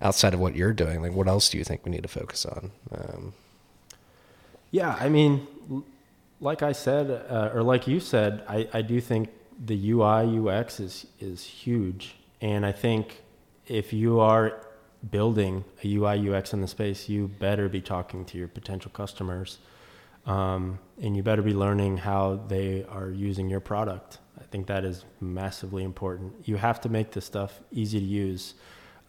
[0.00, 2.46] outside of what you're doing, like what else do you think we need to focus
[2.46, 2.70] on?
[2.92, 3.34] Um,
[4.70, 5.46] Yeah, I mean,
[6.40, 9.30] like I said, uh, or like you said, I, I do think
[9.64, 13.22] the UI UX is is huge, and I think
[13.66, 14.60] if you are
[15.10, 19.58] building a UI UX in the space, you better be talking to your potential customers,
[20.26, 24.18] um, and you better be learning how they are using your product.
[24.38, 26.32] I think that is massively important.
[26.44, 28.54] You have to make this stuff easy to use,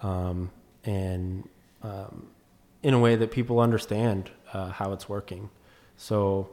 [0.01, 0.51] um,
[0.83, 1.47] and
[1.81, 2.27] um,
[2.83, 5.49] in a way that people understand uh, how it's working.
[5.97, 6.49] So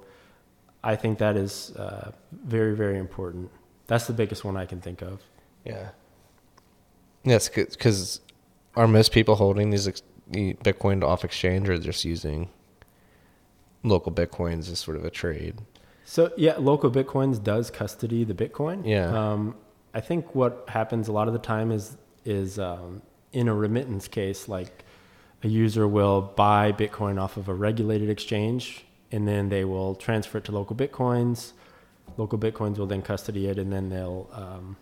[0.84, 3.50] I think that is uh, very, very important.
[3.86, 5.20] That's the biggest one I can think of.
[5.64, 5.90] yeah,
[7.24, 8.20] that's because
[8.74, 12.48] are most people holding these ex- Bitcoin off exchange or just using
[13.84, 15.56] LocalBitcoins as sort of a trade?
[16.04, 18.86] So yeah, LocalBitcoins does custody the Bitcoin.
[18.86, 19.06] Yeah.
[19.06, 19.56] Um,
[19.94, 23.02] I think what happens a lot of the time is is um,
[23.32, 24.84] in a remittance case, like
[25.42, 30.38] a user will buy Bitcoin off of a regulated exchange, and then they will transfer
[30.38, 31.52] it to LocalBitcoins.
[32.16, 34.76] Local bitcoins will then custody it, and then they'll um,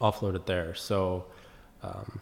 [0.00, 0.74] offload it there.
[0.74, 1.24] So,
[1.82, 2.20] um,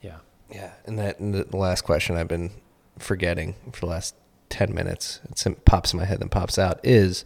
[0.00, 0.18] yeah.
[0.50, 2.50] Yeah, and that and the last question I've been
[2.98, 4.14] forgetting for the last
[4.48, 5.20] ten minutes.
[5.30, 7.24] It's, it pops in my head and pops out is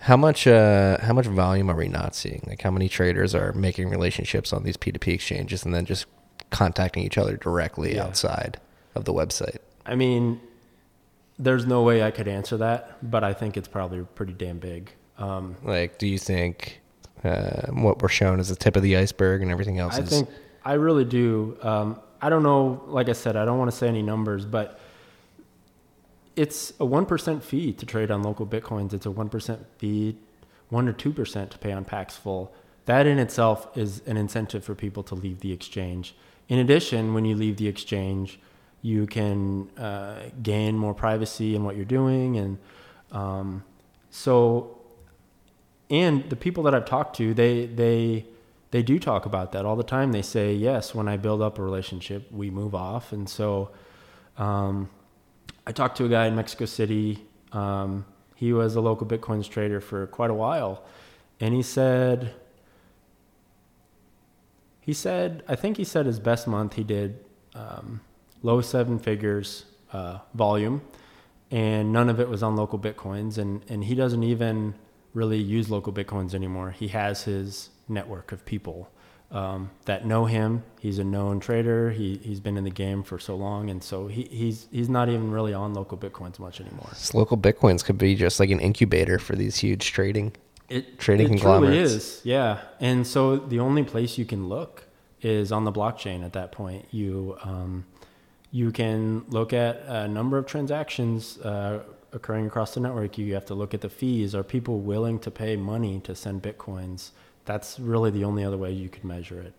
[0.00, 2.42] how much uh, how much volume are we not seeing?
[2.46, 5.84] Like how many traders are making relationships on these P two P exchanges and then
[5.84, 6.06] just
[6.50, 8.04] contacting each other directly Yeah.
[8.04, 8.58] outside
[8.94, 9.58] of the website?
[9.84, 10.40] I mean,
[11.38, 14.92] there's no way I could answer that, but I think it's probably pretty damn big.
[15.18, 16.80] Um, Like, do you think
[17.24, 20.08] uh, what we're shown is the tip of the iceberg and everything else I is?
[20.08, 20.28] think
[20.64, 21.56] I really do.
[21.62, 22.82] Um, I don't know.
[22.86, 24.80] Like I said, I don't want to say any numbers, but
[26.36, 28.92] it's a one percent fee to trade on LocalBitcoins.
[28.92, 30.16] It's a one percent fee,
[30.68, 32.52] one or two percent to pay on Paxful.
[32.86, 36.14] That in itself is an incentive for people to leave the exchange.
[36.48, 38.40] In addition, when you leave the exchange,
[38.82, 42.58] you can uh, gain more privacy in what you're doing, and
[43.12, 43.64] um,
[44.10, 44.78] so,
[45.90, 48.26] and the people that I've talked to, they they
[48.70, 50.12] they do talk about that all the time.
[50.12, 53.70] They say, yes, when I build up a relationship, we move off, and so.
[54.36, 54.88] Um,
[55.68, 57.26] I talked to a guy in Mexico City.
[57.52, 60.82] Um, he was a LocalBitcoins trader for quite a while,
[61.40, 62.34] and he said,
[64.80, 67.22] he said, I think he said his best month he did
[67.54, 68.00] um,
[68.42, 70.82] low seven figures uh, volume,
[71.50, 74.74] and none of it was on LocalBitcoins, and and he doesn't even
[75.14, 76.70] really use LocalBitcoins anymore.
[76.70, 78.90] He has his network of people
[79.30, 80.62] um, that know him.
[80.78, 81.90] He's a known trader.
[81.90, 85.08] He he's been in the game for so long, and so he, he's he's not
[85.08, 86.90] even really on LocalBitcoins much anymore.
[86.92, 90.32] LocalBitcoins could be just like an incubator for these huge trading.
[90.68, 91.92] It Trading it truly conglomerates.
[91.92, 92.60] is, yeah.
[92.78, 94.84] And so the only place you can look
[95.22, 96.22] is on the blockchain.
[96.22, 97.86] At that point, you um,
[98.50, 101.38] you can look at a number of transactions.
[101.38, 105.18] Uh, occurring across the network you have to look at the fees are people willing
[105.18, 107.10] to pay money to send bitcoins
[107.44, 109.52] that's really the only other way you could measure it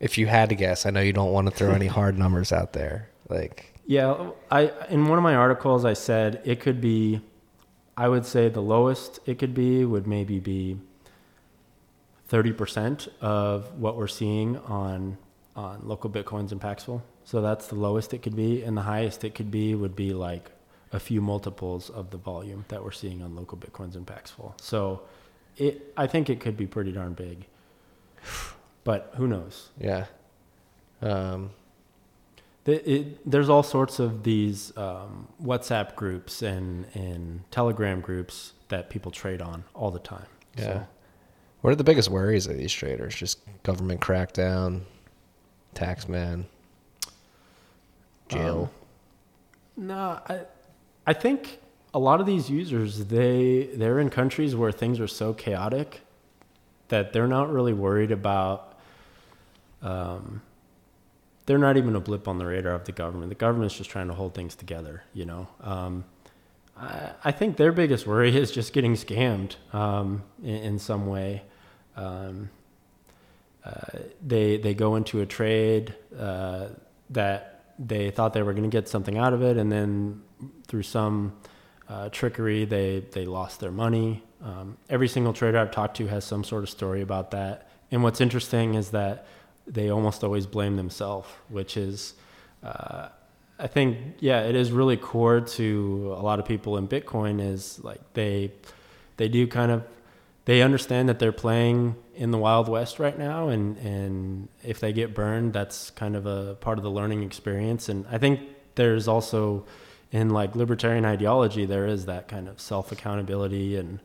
[0.00, 2.52] If you had to guess, I know you don't want to throw any hard numbers
[2.52, 3.08] out there.
[3.28, 7.20] Like, Yeah, I in one of my articles I said it could be
[7.96, 10.78] I would say the lowest it could be would maybe be
[12.28, 15.16] 30% of what we're seeing on
[15.56, 17.02] on LocalBitcoins in Paxful.
[17.24, 20.12] So that's the lowest it could be and the highest it could be would be
[20.12, 20.50] like
[20.92, 24.54] a few multiples of the volume that we're seeing on LocalBitcoins in Paxful.
[24.60, 25.02] So
[25.56, 27.46] it I think it could be pretty darn big.
[28.84, 29.70] But who knows?
[29.80, 30.06] yeah.
[31.02, 31.50] Um,
[32.66, 39.10] it, there's all sorts of these um, WhatsApp groups and, and Telegram groups that people
[39.10, 40.24] trade on all the time.
[40.56, 40.62] yeah.
[40.64, 40.86] So,
[41.60, 43.14] What are the biggest worries of these traders?
[43.14, 44.82] Just government crackdown,
[45.74, 46.46] tax man,
[48.28, 48.70] jail.
[49.76, 50.40] no, I,
[51.06, 51.60] I think
[51.92, 56.00] a lot of these users they they're in countries where things are so chaotic
[56.88, 58.78] that they're not really worried about.
[59.82, 60.42] Um,
[61.46, 63.28] they're not even a blip on the radar of the government.
[63.28, 65.48] The government's just trying to hold things together, you know.
[65.60, 66.04] Um,
[66.76, 71.42] I, I think their biggest worry is just getting scammed um, in, in some way.
[71.96, 72.50] Um,
[74.20, 76.68] they they go into a trade uh,
[77.10, 80.22] that they thought they were going to get something out of it, and then
[80.66, 81.32] through some
[81.88, 84.22] uh, trickery, they they lost their money.
[84.42, 87.68] Um, every single trader I've talked to has some sort of story about that.
[87.90, 89.26] And what's interesting is that
[89.66, 92.14] they almost always blame themselves, which is,
[92.62, 93.08] uh,
[93.58, 97.40] I think, yeah, it is really core to a lot of people in Bitcoin.
[97.40, 98.52] Is like they
[99.16, 99.84] they do kind of
[100.44, 104.92] they understand that they're playing in the wild west right now and and if they
[104.92, 108.40] get burned that's kind of a part of the learning experience and i think
[108.76, 109.64] there's also
[110.12, 114.00] in like libertarian ideology there is that kind of self accountability and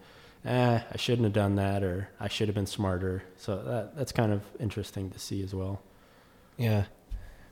[0.45, 4.11] eh, i shouldn't have done that or i should have been smarter so that that's
[4.11, 5.81] kind of interesting to see as well
[6.57, 6.85] Yeah.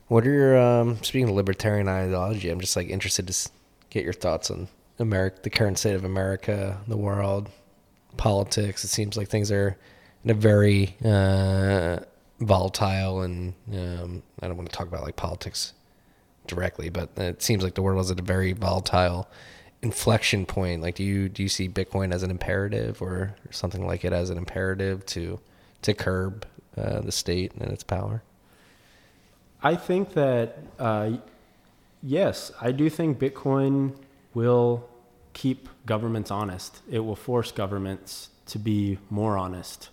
[0.08, 2.48] What are your um, speaking of libertarian ideology?
[2.50, 3.50] I'm just like interested to
[3.90, 7.50] get your thoughts on America, the current state of America, the world,
[8.16, 8.84] politics.
[8.84, 9.76] It seems like things are
[10.28, 12.00] in a very uh,
[12.40, 15.72] volatile, and um, I don't want to talk about like politics
[16.46, 19.26] directly, but it seems like the world is at a very volatile
[19.80, 20.82] inflection point.
[20.82, 24.28] Like, do you do you see Bitcoin as an imperative, or something like it as
[24.28, 25.40] an imperative to
[25.80, 26.46] to curb
[26.76, 28.22] uh, the state and its power?
[29.62, 31.12] I think that uh,
[32.02, 33.96] yes, I do think Bitcoin
[34.34, 34.86] will
[35.32, 36.82] keep governments honest.
[36.90, 39.88] It will force governments to be more honest.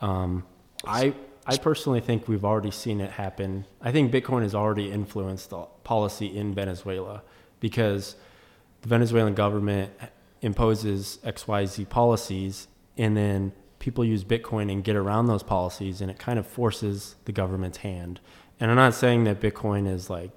[0.00, 0.44] Um,
[0.84, 1.14] I
[1.46, 3.64] I personally think we've already seen it happen.
[3.80, 7.22] I think Bitcoin has already influenced the policy in Venezuela
[7.58, 8.16] because
[8.82, 9.90] the Venezuelan government
[10.42, 12.68] imposes XYZ policies
[12.98, 17.16] and then people use Bitcoin and get around those policies and it kind of forces
[17.24, 18.20] the government's hand.
[18.60, 20.30] And I'm not saying that Bitcoin is like,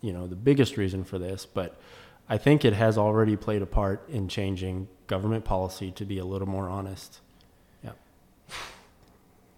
[0.00, 1.78] you know, the biggest reason for this, but
[2.28, 6.24] I think it has already played a part in changing government policy to be a
[6.24, 7.20] little more honest.
[7.82, 7.92] Yeah.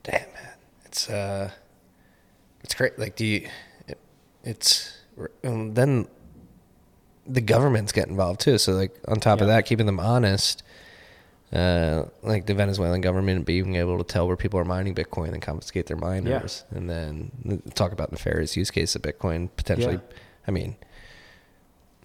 [0.03, 0.55] Damn man,
[0.91, 1.51] it's uh,
[2.65, 2.99] it's great.
[2.99, 3.49] Like, do you?
[3.87, 3.99] It,
[4.43, 4.99] it's
[5.45, 6.09] and then
[7.27, 8.59] the governments get involved too.
[8.59, 10.63] So like on top of that, keeping them honest.
[11.53, 15.43] Uh, like the Venezuelan government being able to tell where people are mining Bitcoin and
[15.43, 19.95] confiscate their miners, and then talk about the nefarious use case of Bitcoin potentially.
[19.95, 20.17] Yeah.
[20.47, 20.77] I mean,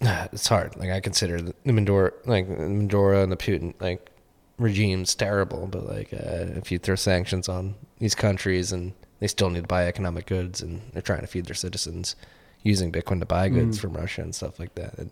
[0.00, 0.76] it's hard.
[0.76, 4.10] Like I consider the Mandora, like Mandora and the Putin like
[4.58, 9.50] regimes terrible, but like uh, if you throw sanctions on these countries and they still
[9.50, 12.16] need to buy economic goods and they're trying to feed their citizens
[12.62, 13.80] using Bitcoin to buy goods Mm.
[13.80, 14.98] from Russia and stuff like that.
[14.98, 15.10] And,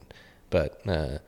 [0.51, 1.19] but uh,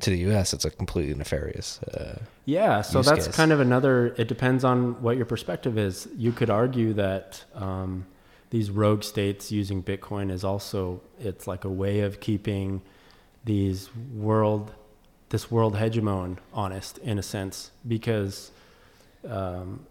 [0.00, 1.80] to the U.S., it's a completely nefarious.
[1.82, 3.36] Uh, Yeah, so that's case.
[3.36, 4.14] kind of another.
[4.16, 6.06] It depends on what your perspective is.
[6.16, 8.06] You could argue that um,
[8.50, 12.82] these rogue states using Bitcoin is also it's like a way of keeping
[13.44, 14.72] these world,
[15.30, 18.50] this world hegemon honest in a sense because.
[19.28, 19.86] Um,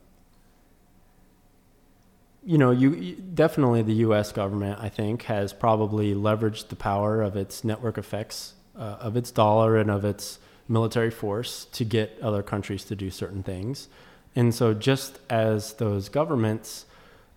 [2.47, 4.31] you know, you, you definitely the U.S.
[4.31, 9.31] government, I think, has probably leveraged the power of its network effects, uh, of its
[9.31, 10.39] dollar and of its
[10.69, 13.89] military force to get other countries to do certain things.
[14.33, 16.85] And so, just as those governments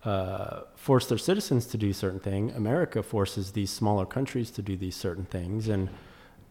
[0.05, 4.77] uh, force their citizens to do certain things, America forces these smaller countries to do
[4.77, 5.67] these certain things.
[5.67, 5.89] And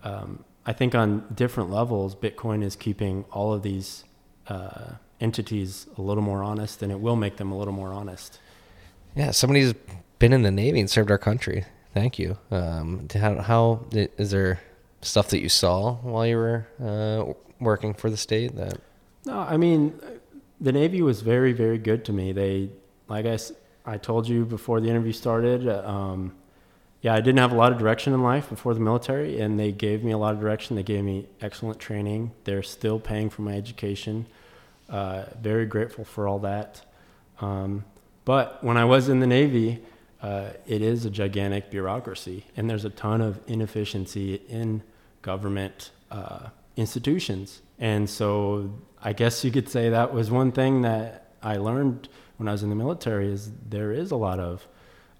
[0.02, 4.04] um, I think on different levels, Bitcoin is keeping all of these
[4.48, 8.38] uh, entities a little more honest, and it will make them a little more honest.
[9.14, 9.74] yeah, somebody's
[10.18, 11.64] been in the Navy and served our country.
[11.94, 12.38] Thank you.
[12.50, 14.60] Um, how, how is there
[15.02, 18.78] stuff that you saw while you were uh, working for the state that
[19.26, 19.98] No, I mean,
[20.60, 22.32] the Navy was very, very good to me.
[22.32, 22.70] They,
[23.08, 23.26] like
[23.86, 26.32] I told you before the interview started, uh, um,
[27.02, 29.72] yeah, I didn't have a lot of direction in life before the military, and they
[29.72, 30.76] gave me a lot of direction.
[30.76, 32.32] They gave me excellent training.
[32.44, 34.26] They're still paying for my education.
[34.88, 36.82] Uh, very grateful for all that.
[37.40, 37.84] Um,
[38.26, 39.82] but when I was in the Navy,
[40.22, 44.82] uh, it is a gigantic bureaucracy, and there's a ton of inefficiency in
[45.22, 47.62] government uh, institutions.
[47.78, 52.48] And so I guess you could say that was one thing that I learned when
[52.48, 54.66] I was in the military is there is a lot of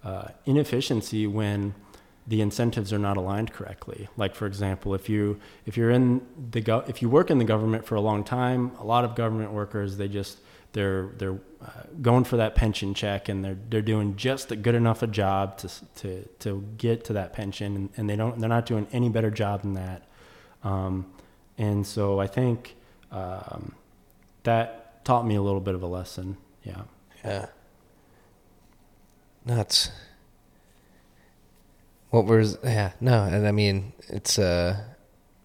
[0.03, 1.73] uh, inefficiency when
[2.27, 4.07] the incentives are not aligned correctly.
[4.15, 6.21] Like for example, if you if you're in
[6.51, 9.15] the go- if you work in the government for a long time, a lot of
[9.15, 10.39] government workers they just
[10.73, 11.69] they're they're uh,
[12.01, 15.57] going for that pension check and they're they're doing just a good enough a job
[15.57, 19.09] to to to get to that pension and, and they don't they're not doing any
[19.09, 20.07] better job than that.
[20.63, 21.11] Um,
[21.57, 22.75] and so I think
[23.11, 23.73] um,
[24.43, 26.37] that taught me a little bit of a lesson.
[26.63, 26.83] Yeah.
[27.23, 27.47] Yeah.
[29.45, 29.91] Nuts.
[32.09, 34.77] What was yeah, no, and I mean it's uh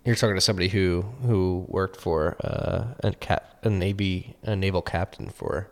[0.05, 4.83] you're talking to somebody who who worked for uh a cap a navy a naval
[4.83, 5.71] captain for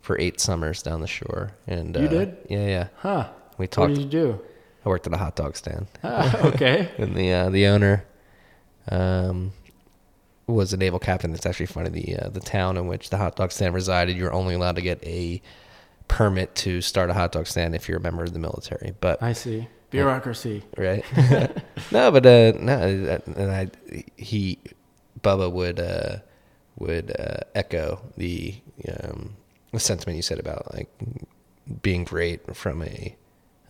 [0.00, 2.36] for eight summers down the shore and You uh, did?
[2.48, 3.28] yeah yeah Huh.
[3.58, 3.90] we talked.
[3.90, 4.40] What did you do?
[4.86, 6.90] I worked at a hot dog stand Ah, okay.
[6.98, 8.04] and the uh, the owner
[8.90, 9.52] um,
[10.46, 11.34] was a naval captain.
[11.34, 11.90] It's actually funny.
[11.90, 14.82] The uh, the town in which the hot dog stand resided, you're only allowed to
[14.82, 15.42] get a
[16.08, 18.94] permit to start a hot dog stand if you're a member of the military.
[19.00, 19.68] But I see.
[19.90, 20.64] Bureaucracy.
[20.76, 21.04] right,
[21.92, 23.70] no, but uh, no, and I
[24.16, 24.58] he
[25.20, 26.16] Bubba would uh,
[26.78, 28.54] would uh, echo the
[29.02, 29.36] um,
[29.72, 30.88] the sentiment you said about like
[31.82, 33.16] being great from a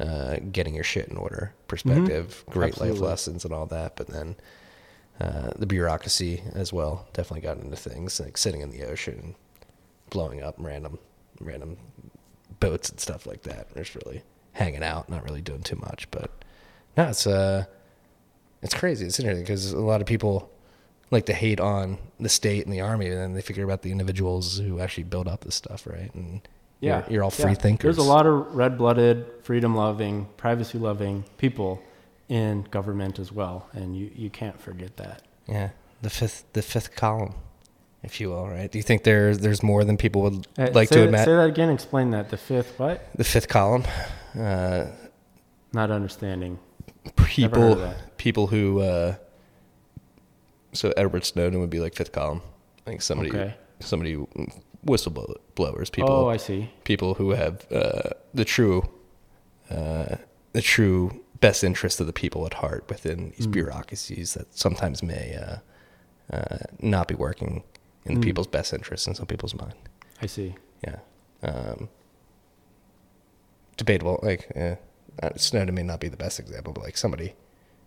[0.00, 4.36] uh, getting your shit in order perspective, great life lessons and all that, but then
[5.20, 9.34] uh, the bureaucracy as well definitely got into things like sitting in the ocean,
[10.10, 10.98] blowing up random
[11.40, 11.76] random
[12.60, 13.74] boats and stuff like that.
[13.76, 14.22] Just really
[14.52, 16.30] hanging out, not really doing too much, but
[16.96, 17.64] no, it's uh,
[18.62, 19.06] it's crazy.
[19.06, 20.50] It's interesting because a lot of people
[21.10, 23.90] like to hate on the state and the army, and then they figure about the
[23.92, 26.12] individuals who actually build up this stuff, right?
[26.14, 26.40] And
[26.80, 27.02] Yeah.
[27.06, 27.58] you're, you're all free Yeah.
[27.58, 27.96] thinkers.
[27.96, 31.80] There's a lot of red blooded, freedom loving, privacy loving people
[32.28, 33.68] in government as well.
[33.72, 35.22] And you, you can't forget that.
[35.46, 35.70] Yeah,
[36.02, 37.34] the fifth the fifth column,
[38.02, 38.70] if you will, right?
[38.70, 41.24] Do you think there's there's more than people would Uh, like to that- admit?
[41.24, 41.70] Say that again.
[41.70, 42.30] Explain that.
[42.30, 43.06] The fifth, what?
[43.14, 43.84] The fifth column,
[44.38, 44.86] uh,
[45.72, 46.58] Not understanding.
[47.16, 48.16] people heard of that.
[48.18, 49.14] people who uh,
[50.72, 52.42] so Edward Snowden would be like fifth column,
[52.86, 53.54] like somebody Okay.
[53.80, 54.16] somebody
[54.86, 56.70] whistleblowers, people Oh, I see.
[56.84, 58.88] people who have uh, the true
[59.70, 60.16] uh,
[60.52, 63.52] the true best interest of the people at heart within these Mm.
[63.52, 65.56] bureaucracies that sometimes may uh,
[66.36, 67.62] uh, not be working
[68.08, 68.22] in Mm.
[68.22, 69.74] people's best interest in some people's mind.
[70.22, 70.54] I see.
[70.84, 70.98] Yeah.
[71.42, 71.88] Um,
[73.76, 74.20] debatable.
[74.22, 74.76] Like, uh,
[75.36, 77.34] Snowden may not be the best example, but like somebody,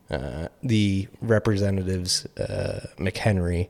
[0.09, 3.69] uh, the representatives, uh, McHenry,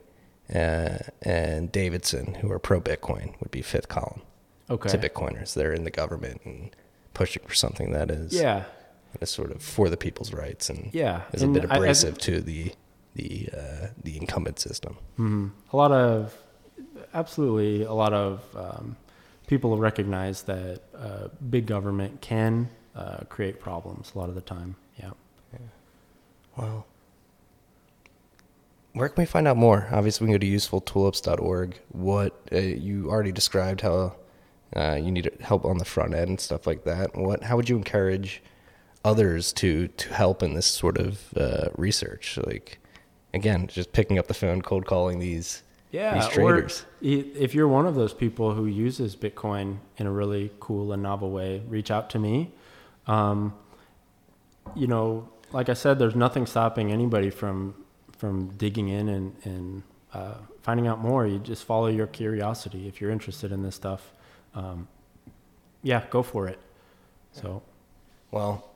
[0.54, 4.22] uh, and Davidson, who are pro Bitcoin, would be fifth column
[4.68, 4.88] Okay.
[4.90, 5.54] to Bitcoiners.
[5.54, 6.74] They're in the government and
[7.14, 8.64] pushing for something that is, Yeah.
[9.12, 11.22] that is sort of for the people's rights and Yeah.
[11.32, 12.74] is a And bit I- I abrasive to the
[13.14, 14.96] the uh, the incumbent system.
[15.18, 15.50] Mhm.
[15.70, 16.34] A lot of,
[17.14, 18.96] absolutely, a lot of um,
[19.46, 24.76] people recognize that uh, big government can uh, create problems a lot of the time.
[24.98, 25.10] Yeah.
[26.56, 26.86] Well,
[28.92, 29.88] where can we find out more?
[29.90, 31.80] Obviously, we can go to usefultulips.org.
[31.92, 34.16] What uh, you already described how
[34.76, 37.16] uh, you need help on the front end and stuff like that.
[37.16, 37.44] What?
[37.44, 38.42] How would you encourage
[39.04, 42.38] others to to help in this sort of uh, research?
[42.44, 42.78] Like,
[43.32, 45.62] again, just picking up the phone, cold calling these
[45.92, 46.82] yeah, these traders.
[46.82, 51.02] Or if you're one of those people who uses Bitcoin in a really cool and
[51.02, 52.50] novel way, reach out to me.
[53.06, 53.54] Um,
[54.74, 57.74] you know, like I said, there's nothing stopping anybody from
[58.16, 59.82] from digging in and, and
[60.14, 61.26] uh, finding out more.
[61.26, 62.86] You just follow your curiosity.
[62.88, 64.12] If you're interested in this stuff,
[64.54, 64.88] um,
[65.82, 66.58] yeah, go for it.
[67.32, 67.62] So,
[68.30, 68.70] well,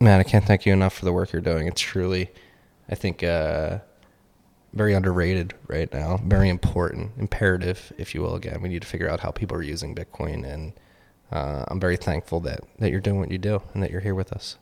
[0.00, 1.66] man, I can't thank you enough for the work you're doing.
[1.66, 2.30] It's truly,
[2.88, 3.78] I think, uh,
[4.74, 6.18] very underrated right now.
[6.24, 8.34] Very important, imperative, if you will.
[8.34, 10.72] Again, we need to figure out how people are using Bitcoin, and
[11.32, 14.14] uh, I'm very thankful that that you're doing what you do and that you're here
[14.14, 14.58] with us.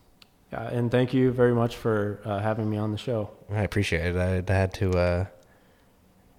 [0.53, 3.31] Yeah, and thank you very much for uh, having me on the show.
[3.51, 4.49] I appreciate it.
[4.49, 5.27] I, had to uh,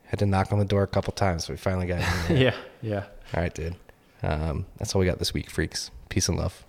[0.05, 2.37] had to knock on the door a couple times, but we finally got in.
[2.41, 3.05] yeah, yeah.
[3.33, 3.75] All right, dude.
[4.21, 5.89] Um, that's all we got this week, freaks.
[6.09, 6.63] Peace and love.